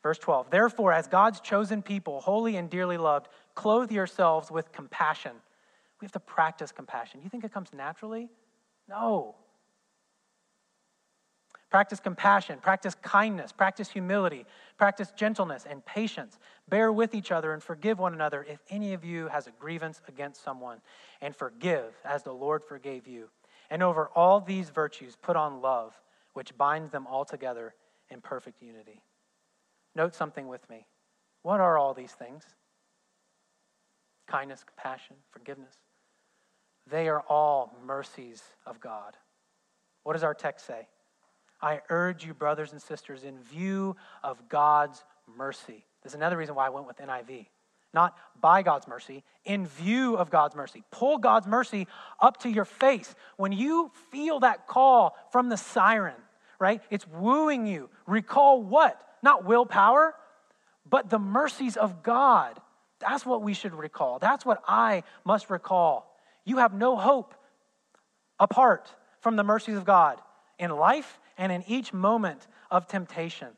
Verse 0.03 0.19
12, 0.19 0.51
therefore, 0.51 0.93
as 0.93 1.07
God's 1.07 1.41
chosen 1.41 1.81
people, 1.81 2.21
holy 2.21 2.57
and 2.57 2.69
dearly 2.69 2.97
loved, 2.97 3.29
clothe 3.55 3.93
yourselves 3.93 4.51
with 4.51 4.73
compassion. 4.73 5.31
We 6.01 6.05
have 6.05 6.13
to 6.13 6.19
practice 6.19 6.73
compassion. 6.73 7.21
You 7.23 7.31
think 7.31 7.45
it 7.45 7.53
comes 7.55 7.69
naturally? 7.73 8.29
No. 8.89 9.37
Practice 11.71 12.01
compassion, 12.01 12.59
practice 12.61 12.97
kindness, 12.97 13.53
practice 13.53 13.89
humility, 13.89 14.45
practice 14.77 15.13
gentleness 15.17 15.67
and 15.71 15.87
patience. 15.87 16.41
Bear 16.69 16.93
with 16.93 17.15
each 17.15 17.31
other 17.31 17.53
and 17.53 17.63
forgive 17.63 18.01
one 18.01 18.13
another 18.13 18.45
if 18.51 18.59
any 18.71 18.93
of 18.93 19.05
you 19.05 19.29
has 19.29 19.47
a 19.47 19.53
grievance 19.53 20.03
against 20.09 20.43
someone, 20.43 20.81
and 21.21 21.37
forgive 21.37 21.95
as 22.05 22.25
the 22.25 22.33
Lord 22.33 22.65
forgave 22.65 23.07
you. 23.07 23.29
And 23.73 23.83
over 23.83 24.11
all 24.15 24.39
these 24.39 24.69
virtues, 24.69 25.17
put 25.17 25.35
on 25.35 25.63
love, 25.63 25.99
which 26.35 26.55
binds 26.59 26.91
them 26.91 27.07
all 27.07 27.25
together 27.25 27.75
in 28.11 28.21
perfect 28.21 28.61
unity. 28.61 29.01
Note 29.97 30.15
something 30.15 30.47
with 30.47 30.69
me. 30.69 30.87
What 31.41 31.59
are 31.59 31.79
all 31.79 31.95
these 31.95 32.13
things? 32.13 32.45
Kindness, 34.29 34.63
compassion, 34.63 35.17
forgiveness. 35.31 35.73
They 36.87 37.09
are 37.09 37.23
all 37.23 37.75
mercies 37.87 38.43
of 38.67 38.79
God. 38.79 39.17
What 40.03 40.13
does 40.13 40.23
our 40.23 40.35
text 40.35 40.67
say? 40.67 40.87
I 41.63 41.81
urge 41.89 42.27
you, 42.27 42.35
brothers 42.35 42.73
and 42.73 42.83
sisters, 42.83 43.25
in 43.25 43.39
view 43.39 43.97
of 44.23 44.51
God's 44.51 45.03
mercy. 45.27 45.87
There's 46.03 46.15
another 46.15 46.37
reason 46.37 46.55
why 46.55 46.67
I 46.67 46.71
went 46.71 46.87
with 46.87 46.99
NIV. 46.99 47.47
Not 47.95 48.17
by 48.41 48.63
God's 48.63 48.89
mercy, 48.89 49.23
in 49.45 49.67
view 49.67 50.17
of 50.17 50.31
God's 50.31 50.55
mercy. 50.57 50.83
Pull 50.91 51.19
God's 51.19 51.47
mercy 51.47 51.87
up 52.21 52.39
to 52.39 52.49
your 52.49 52.65
face. 52.65 53.15
When 53.37 53.53
you 53.53 53.91
feel 54.11 54.41
that 54.41 54.67
call 54.67 55.17
from 55.31 55.49
the 55.49 55.57
siren, 55.57 56.17
right? 56.59 56.81
It's 56.91 57.07
wooing 57.07 57.67
you. 57.67 57.91
Recall 58.07 58.63
what? 58.63 59.01
not 59.23 59.45
willpower, 59.45 60.15
but 60.89 61.09
the 61.09 61.19
mercies 61.19 61.77
of 61.77 62.03
God. 62.03 62.61
That's 62.99 63.25
what 63.25 63.43
we 63.43 63.55
should 63.55 63.75
recall. 63.75 64.19
That's 64.19 64.45
what 64.45 64.63
I 64.67 65.05
must 65.25 65.49
recall. 65.49 66.17
You 66.45 66.59
have 66.59 66.75
no 66.75 66.97
hope 66.97 67.35
apart 68.39 68.93
from 69.21 69.37
the 69.37 69.45
mercies 69.45 69.77
of 69.77 69.85
God 69.85 70.21
in 70.59 70.71
life 70.71 71.21
and 71.39 71.53
in 71.53 71.63
each 71.69 71.93
moment 71.93 72.47
of 72.71 72.87
temptation. 72.87 73.49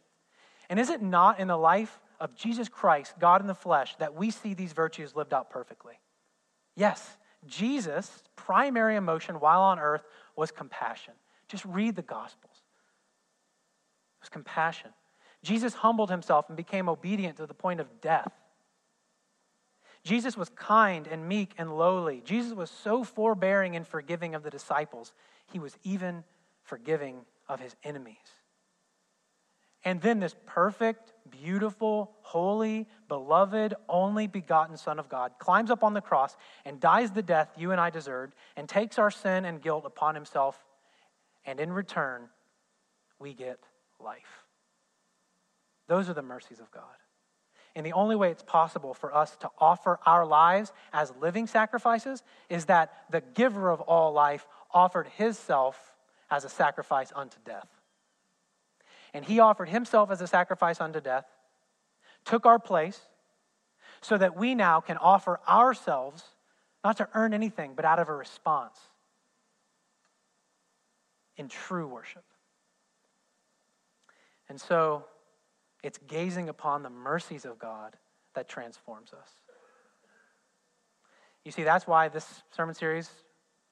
And 0.68 0.79
is 0.79 0.90
it 0.90 1.03
not 1.03 1.40
in 1.40 1.49
the 1.49 1.57
life 1.57 1.99
of 2.20 2.35
Jesus 2.35 2.68
Christ, 2.68 3.14
God 3.18 3.40
in 3.40 3.46
the 3.46 3.55
flesh, 3.55 3.96
that 3.96 4.14
we 4.14 4.31
see 4.31 4.55
these 4.55 4.72
virtues 4.72 5.14
lived 5.16 5.33
out 5.33 5.50
perfectly? 5.50 5.94
Yes, 6.77 7.16
Jesus' 7.46 8.22
primary 8.37 8.96
emotion 8.96 9.40
while 9.40 9.62
on 9.62 9.79
earth 9.79 10.05
was 10.37 10.50
compassion. 10.50 11.14
Just 11.48 11.64
read 11.64 11.96
the 11.96 12.03
Gospels. 12.03 12.62
It 14.18 14.22
was 14.22 14.29
compassion. 14.29 14.90
Jesus 15.42 15.74
humbled 15.74 16.11
himself 16.11 16.46
and 16.48 16.57
became 16.57 16.88
obedient 16.88 17.37
to 17.37 17.46
the 17.46 17.55
point 17.55 17.81
of 17.81 18.00
death. 18.00 18.33
Jesus 20.03 20.37
was 20.37 20.50
kind 20.50 21.07
and 21.07 21.29
meek 21.29 21.53
and 21.57 21.77
lowly. 21.77 22.22
Jesus 22.24 22.53
was 22.53 22.70
so 22.70 23.05
forbearing 23.05 23.77
and 23.77 23.87
forgiving 23.87 24.35
of 24.35 24.42
the 24.42 24.50
disciples, 24.50 25.12
he 25.50 25.59
was 25.59 25.77
even 25.83 26.24
forgiving 26.62 27.24
of 27.48 27.61
his 27.61 27.77
enemies. 27.85 28.16
And 29.85 30.01
then 30.01 30.18
this 30.18 30.35
perfect, 30.47 31.12
beautiful, 31.31 32.12
holy, 32.23 32.88
beloved, 33.09 33.75
only 33.88 34.27
begotten 34.27 34.77
Son 34.77 34.99
of 34.99 35.09
God 35.09 35.33
climbs 35.38 35.70
up 35.70 35.85
on 35.85 35.94
the 35.94 36.01
cross 36.01 36.37
and 36.64 36.81
dies 36.81 37.11
the 37.11 37.23
death 37.23 37.51
you 37.57 37.70
and 37.70 37.81
I 37.81 37.90
deserved 37.90 38.35
and 38.57 38.68
takes 38.68 38.99
our 38.99 39.11
sin 39.11 39.44
and 39.44 39.61
guilt 39.61 39.85
upon 39.85 40.14
himself. 40.14 40.59
And 41.44 41.61
in 41.61 41.73
return, 41.73 42.29
we 43.18 43.35
get 43.35 43.59
life. 44.03 44.44
Those 45.87 46.09
are 46.09 46.14
the 46.14 46.23
mercies 46.23 46.61
of 46.61 46.70
God. 46.70 46.85
And 47.77 47.85
the 47.85 47.92
only 47.92 48.16
way 48.16 48.31
it's 48.31 48.42
possible 48.42 48.94
for 48.94 49.14
us 49.14 49.37
to 49.38 49.51
offer 49.59 49.99
our 50.07 50.25
lives 50.25 50.73
as 50.92 51.12
living 51.20 51.47
sacrifices 51.47 52.23
is 52.49 52.66
that 52.66 52.92
the 53.11 53.20
giver 53.35 53.68
of 53.70 53.81
all 53.81 54.12
life 54.12 54.47
offered 54.73 55.09
his 55.09 55.37
self 55.37 55.92
as 56.31 56.44
a 56.44 56.49
sacrifice 56.49 57.12
unto 57.14 57.37
death. 57.44 57.68
And 59.14 59.24
he 59.24 59.38
offered 59.38 59.68
himself 59.68 60.11
as 60.11 60.20
a 60.20 60.27
sacrifice 60.27 60.81
unto 60.81 61.00
death, 61.00 61.24
took 62.24 62.44
our 62.44 62.59
place, 62.59 63.00
so 64.03 64.18
that 64.18 64.37
we 64.37 64.55
now 64.55 64.81
can 64.81 64.96
offer 64.98 65.40
ourselves, 65.48 66.24
not 66.83 66.96
to 66.98 67.09
earn 67.14 67.33
anything, 67.33 67.72
but 67.74 67.85
out 67.85 68.00
of 68.00 68.09
a 68.09 68.14
response 68.14 68.77
in 71.37 71.48
true 71.48 71.87
worship. 71.87 72.24
And 74.48 74.61
so, 74.61 75.07
it's 75.83 75.98
gazing 76.07 76.48
upon 76.48 76.83
the 76.83 76.90
mercies 76.90 77.44
of 77.44 77.59
God 77.59 77.96
that 78.35 78.48
transforms 78.48 79.12
us. 79.12 79.29
You 81.44 81.53
see, 81.53 81.62
that's 81.62 81.87
why 81.87 82.09
this 82.09 82.42
sermon 82.57 82.74
series, 82.74 83.11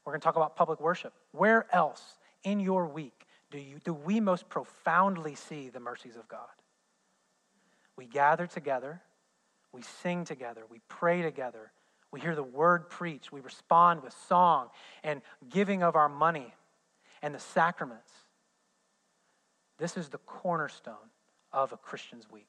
we're 0.05 0.13
going 0.13 0.21
to 0.21 0.25
talk 0.25 0.37
about 0.37 0.57
public 0.57 0.81
worship. 0.81 1.15
Where 1.33 1.67
else 1.75 2.03
in 2.45 2.61
your 2.61 2.87
week 2.87 3.27
do, 3.53 3.59
you, 3.59 3.79
do 3.85 3.93
we 3.93 4.19
most 4.19 4.49
profoundly 4.49 5.35
see 5.35 5.69
the 5.69 5.79
mercies 5.79 6.17
of 6.17 6.27
God? 6.27 6.49
We 7.97 8.07
gather 8.07 8.47
together, 8.47 9.01
we 9.73 9.83
sing 9.83 10.25
together, 10.25 10.63
we 10.69 10.81
pray 10.89 11.23
together, 11.23 11.71
we 12.11 12.21
hear 12.21 12.35
the 12.35 12.43
word 12.43 12.89
preached, 12.89 13.31
we 13.31 13.41
respond 13.41 14.03
with 14.03 14.15
song 14.27 14.69
and 15.05 15.21
giving 15.49 15.83
of 15.83 15.95
our 15.95 16.09
money 16.09 16.55
and 17.21 17.35
the 17.35 17.39
sacraments. 17.39 18.11
This 19.79 19.97
is 19.97 20.09
the 20.09 20.19
cornerstone 20.19 21.11
of 21.53 21.73
a 21.73 21.77
Christian's 21.77 22.31
week. 22.31 22.49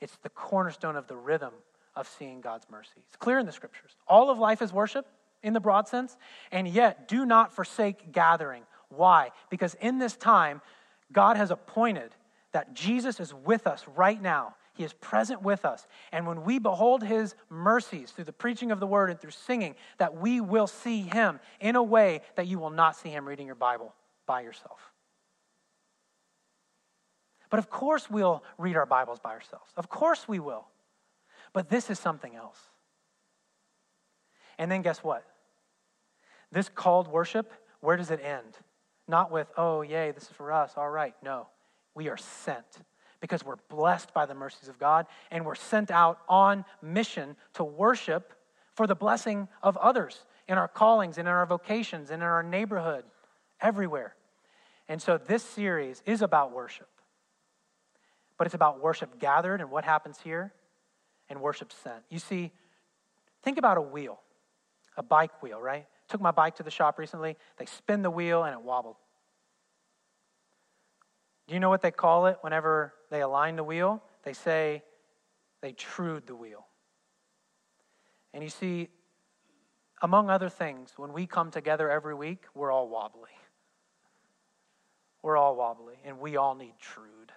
It's 0.00 0.16
the 0.22 0.30
cornerstone 0.30 0.96
of 0.96 1.06
the 1.06 1.16
rhythm 1.16 1.52
of 1.94 2.08
seeing 2.18 2.40
God's 2.40 2.66
mercy. 2.70 3.02
It's 3.06 3.16
clear 3.16 3.38
in 3.38 3.46
the 3.46 3.52
scriptures. 3.52 3.96
All 4.08 4.30
of 4.30 4.38
life 4.38 4.62
is 4.62 4.72
worship 4.72 5.06
in 5.46 5.52
the 5.52 5.60
broad 5.60 5.86
sense, 5.86 6.16
and 6.50 6.66
yet 6.66 7.06
do 7.06 7.24
not 7.24 7.52
forsake 7.54 8.10
gathering. 8.10 8.64
Why? 8.88 9.30
Because 9.48 9.74
in 9.74 9.98
this 9.98 10.16
time, 10.16 10.60
God 11.12 11.36
has 11.36 11.52
appointed 11.52 12.10
that 12.50 12.74
Jesus 12.74 13.20
is 13.20 13.32
with 13.32 13.66
us 13.66 13.84
right 13.94 14.20
now. 14.20 14.56
He 14.74 14.82
is 14.82 14.92
present 14.94 15.42
with 15.42 15.64
us. 15.64 15.86
And 16.10 16.26
when 16.26 16.42
we 16.42 16.58
behold 16.58 17.04
his 17.04 17.36
mercies 17.48 18.10
through 18.10 18.24
the 18.24 18.32
preaching 18.32 18.72
of 18.72 18.80
the 18.80 18.88
word 18.88 19.08
and 19.08 19.20
through 19.20 19.30
singing, 19.30 19.76
that 19.98 20.16
we 20.16 20.40
will 20.40 20.66
see 20.66 21.02
him 21.02 21.38
in 21.60 21.76
a 21.76 21.82
way 21.82 22.22
that 22.34 22.48
you 22.48 22.58
will 22.58 22.70
not 22.70 22.96
see 22.96 23.08
him 23.08 23.26
reading 23.26 23.46
your 23.46 23.54
Bible 23.54 23.94
by 24.26 24.40
yourself. 24.40 24.80
But 27.50 27.60
of 27.60 27.70
course, 27.70 28.10
we'll 28.10 28.42
read 28.58 28.76
our 28.76 28.84
Bibles 28.84 29.20
by 29.20 29.30
ourselves. 29.30 29.70
Of 29.76 29.88
course, 29.88 30.26
we 30.26 30.40
will. 30.40 30.66
But 31.52 31.68
this 31.68 31.88
is 31.88 32.00
something 32.00 32.34
else. 32.34 32.58
And 34.58 34.70
then 34.70 34.82
guess 34.82 35.04
what? 35.04 35.24
This 36.56 36.70
called 36.70 37.08
worship, 37.08 37.52
where 37.80 37.98
does 37.98 38.10
it 38.10 38.18
end? 38.24 38.56
Not 39.06 39.30
with, 39.30 39.46
oh, 39.58 39.82
yay, 39.82 40.12
this 40.12 40.22
is 40.22 40.30
for 40.30 40.50
us, 40.50 40.72
all 40.74 40.88
right. 40.88 41.14
No, 41.22 41.48
we 41.94 42.08
are 42.08 42.16
sent 42.16 42.64
because 43.20 43.44
we're 43.44 43.58
blessed 43.68 44.14
by 44.14 44.24
the 44.24 44.34
mercies 44.34 44.70
of 44.70 44.78
God 44.78 45.04
and 45.30 45.44
we're 45.44 45.54
sent 45.54 45.90
out 45.90 46.18
on 46.30 46.64
mission 46.80 47.36
to 47.56 47.62
worship 47.62 48.32
for 48.72 48.86
the 48.86 48.94
blessing 48.94 49.48
of 49.62 49.76
others 49.76 50.24
in 50.48 50.56
our 50.56 50.66
callings 50.66 51.18
and 51.18 51.28
in 51.28 51.34
our 51.34 51.44
vocations 51.44 52.10
and 52.10 52.22
in 52.22 52.26
our 52.26 52.42
neighborhood 52.42 53.04
everywhere. 53.60 54.14
And 54.88 55.02
so 55.02 55.18
this 55.18 55.42
series 55.42 56.02
is 56.06 56.22
about 56.22 56.52
worship, 56.52 56.88
but 58.38 58.46
it's 58.46 58.54
about 58.54 58.82
worship 58.82 59.18
gathered 59.18 59.60
and 59.60 59.70
what 59.70 59.84
happens 59.84 60.18
here, 60.24 60.54
and 61.28 61.42
worship 61.42 61.70
sent. 61.70 62.02
You 62.08 62.18
see, 62.18 62.50
think 63.42 63.58
about 63.58 63.76
a 63.76 63.82
wheel, 63.82 64.20
a 64.96 65.02
bike 65.02 65.42
wheel, 65.42 65.60
right? 65.60 65.84
Took 66.08 66.20
my 66.20 66.30
bike 66.30 66.56
to 66.56 66.62
the 66.62 66.70
shop 66.70 66.98
recently. 66.98 67.36
They 67.58 67.66
spin 67.66 68.02
the 68.02 68.10
wheel 68.10 68.44
and 68.44 68.52
it 68.52 68.62
wobbled. 68.62 68.96
Do 71.48 71.54
you 71.54 71.60
know 71.60 71.68
what 71.68 71.82
they 71.82 71.90
call 71.90 72.26
it 72.26 72.38
whenever 72.40 72.92
they 73.10 73.22
align 73.22 73.56
the 73.56 73.64
wheel? 73.64 74.02
They 74.24 74.32
say 74.32 74.82
they 75.62 75.72
trued 75.72 76.26
the 76.26 76.34
wheel. 76.34 76.66
And 78.34 78.42
you 78.42 78.50
see, 78.50 78.88
among 80.02 80.28
other 80.28 80.48
things, 80.48 80.92
when 80.96 81.12
we 81.12 81.26
come 81.26 81.50
together 81.50 81.90
every 81.90 82.14
week, 82.14 82.44
we're 82.54 82.70
all 82.70 82.88
wobbly. 82.88 83.30
We're 85.22 85.36
all 85.36 85.56
wobbly, 85.56 85.94
and 86.04 86.20
we 86.20 86.36
all 86.36 86.54
need 86.54 86.74
trued. 86.80 87.32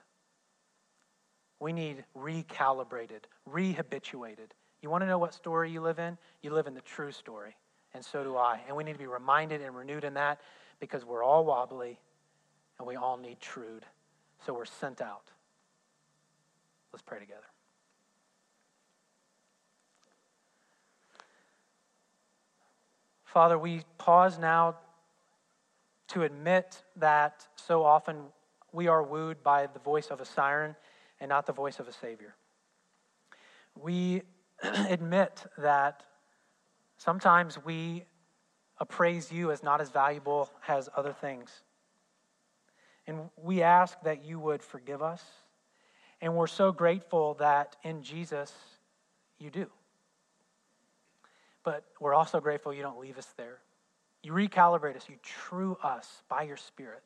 We 1.60 1.74
need 1.74 2.04
recalibrated, 2.18 3.22
rehabituated. 3.50 4.52
You 4.82 4.90
want 4.90 5.02
to 5.04 5.08
know 5.08 5.18
what 5.18 5.34
story 5.34 5.72
you 5.72 5.82
live 5.82 6.00
in? 6.00 6.18
You 6.42 6.52
live 6.52 6.68
in 6.68 6.74
the 6.74 6.82
true 6.82 7.12
story, 7.12 7.56
and 7.94 8.04
so 8.04 8.24
do 8.24 8.38
I. 8.38 8.62
And 8.68 8.76
we 8.76 8.84
need 8.84 8.94
to 8.94 9.00
be 9.00 9.08
reminded 9.08 9.62
and 9.62 9.76
renewed 9.76 10.04
in 10.04 10.14
that 10.16 10.40
because 10.80 11.06
we're 11.06 11.24
all 11.24 11.46
wobbly 11.46 12.00
and 12.78 12.88
we 12.88 12.96
all 12.96 13.18
need 13.18 13.40
trued. 13.40 13.86
So 14.46 14.54
we're 14.54 14.66
sent 14.66 15.02
out. 15.02 15.32
Let's 16.94 17.04
pray 17.04 17.20
together. 17.20 17.42
Father, 23.26 23.60
we 23.60 23.84
pause 24.00 24.40
now 24.40 24.78
to 26.08 26.24
admit 26.24 26.82
that 26.96 27.48
so 27.56 27.84
often 27.84 28.18
we 28.72 28.88
are 28.88 29.04
wooed 29.04 29.44
by 29.44 29.68
the 29.68 29.80
voice 29.80 30.08
of 30.08 30.20
a 30.20 30.26
siren 30.26 30.76
and 31.20 31.30
not 31.30 31.46
the 31.46 31.54
voice 31.54 31.80
of 31.80 31.88
a 31.88 31.94
Savior. 31.94 32.34
We 33.76 34.24
admit 34.64 35.46
that 35.60 36.06
sometimes 37.00 37.58
we 37.66 38.04
appraise 38.78 39.32
you 39.32 39.52
as 39.52 39.64
not 39.64 39.82
as 39.82 39.90
valuable 39.90 40.52
as 40.68 40.88
other 40.96 41.14
things. 41.14 41.50
And 43.08 43.30
we 43.42 43.64
ask 43.64 44.00
that 44.04 44.24
you 44.24 44.40
would 44.40 44.62
forgive 44.62 45.02
us. 45.02 45.24
And 46.22 46.36
we're 46.36 46.48
so 46.48 46.72
grateful 46.72 47.34
that 47.36 47.76
in 47.84 48.04
Jesus 48.04 48.54
you 49.40 49.50
do. 49.50 49.68
But 51.64 51.86
we're 52.00 52.14
also 52.14 52.40
grateful 52.40 52.74
you 52.74 52.84
don't 52.84 53.00
leave 53.00 53.18
us 53.18 53.28
there. 53.38 53.60
You 54.22 54.34
recalibrate 54.34 54.96
us, 54.96 55.08
you 55.10 55.16
true 55.24 55.78
us 55.82 56.24
by 56.30 56.44
your 56.44 56.58
Spirit. 56.58 57.04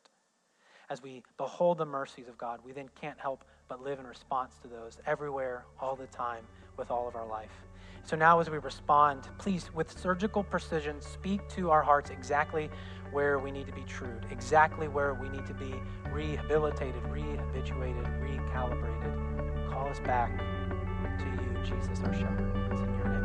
As 0.90 1.02
we 1.02 1.22
behold 1.38 1.78
the 1.78 1.86
mercies 1.86 2.28
of 2.28 2.36
God, 2.36 2.60
we 2.64 2.72
then 2.72 2.90
can't 3.00 3.18
help 3.18 3.44
but 3.68 3.82
live 3.82 3.98
in 3.98 4.06
response 4.06 4.54
to 4.62 4.68
those 4.68 4.98
everywhere, 5.06 5.64
all 5.80 5.96
the 5.96 6.06
time, 6.08 6.44
with 6.76 6.90
all 6.90 7.08
of 7.08 7.16
our 7.16 7.26
life. 7.26 7.64
So 8.06 8.16
now, 8.16 8.38
as 8.38 8.50
we 8.50 8.58
respond, 8.58 9.22
please, 9.38 9.70
with 9.72 9.98
surgical 9.98 10.44
precision, 10.44 11.00
speak 11.00 11.48
to 11.50 11.70
our 11.70 11.80
hearts 11.82 12.10
exactly 12.10 12.68
where 13.12 13.38
we 13.38 13.50
need 13.50 13.66
to 13.66 13.72
be 13.72 13.82
trued, 13.84 14.26
exactly 14.30 14.88
where 14.88 15.14
we 15.14 15.30
need 15.30 15.46
to 15.46 15.54
be 15.54 15.74
rehabilitated, 16.12 17.02
rehabituated, 17.04 18.04
recalibrated. 18.22 19.70
Call 19.70 19.88
us 19.88 20.00
back 20.00 20.36
to 20.38 21.24
you, 21.24 21.58
Jesus, 21.64 22.04
our 22.04 22.12
shepherd. 22.12 22.52
It's 22.72 22.80
in 22.82 22.94
your 22.94 23.08
name. 23.08 23.23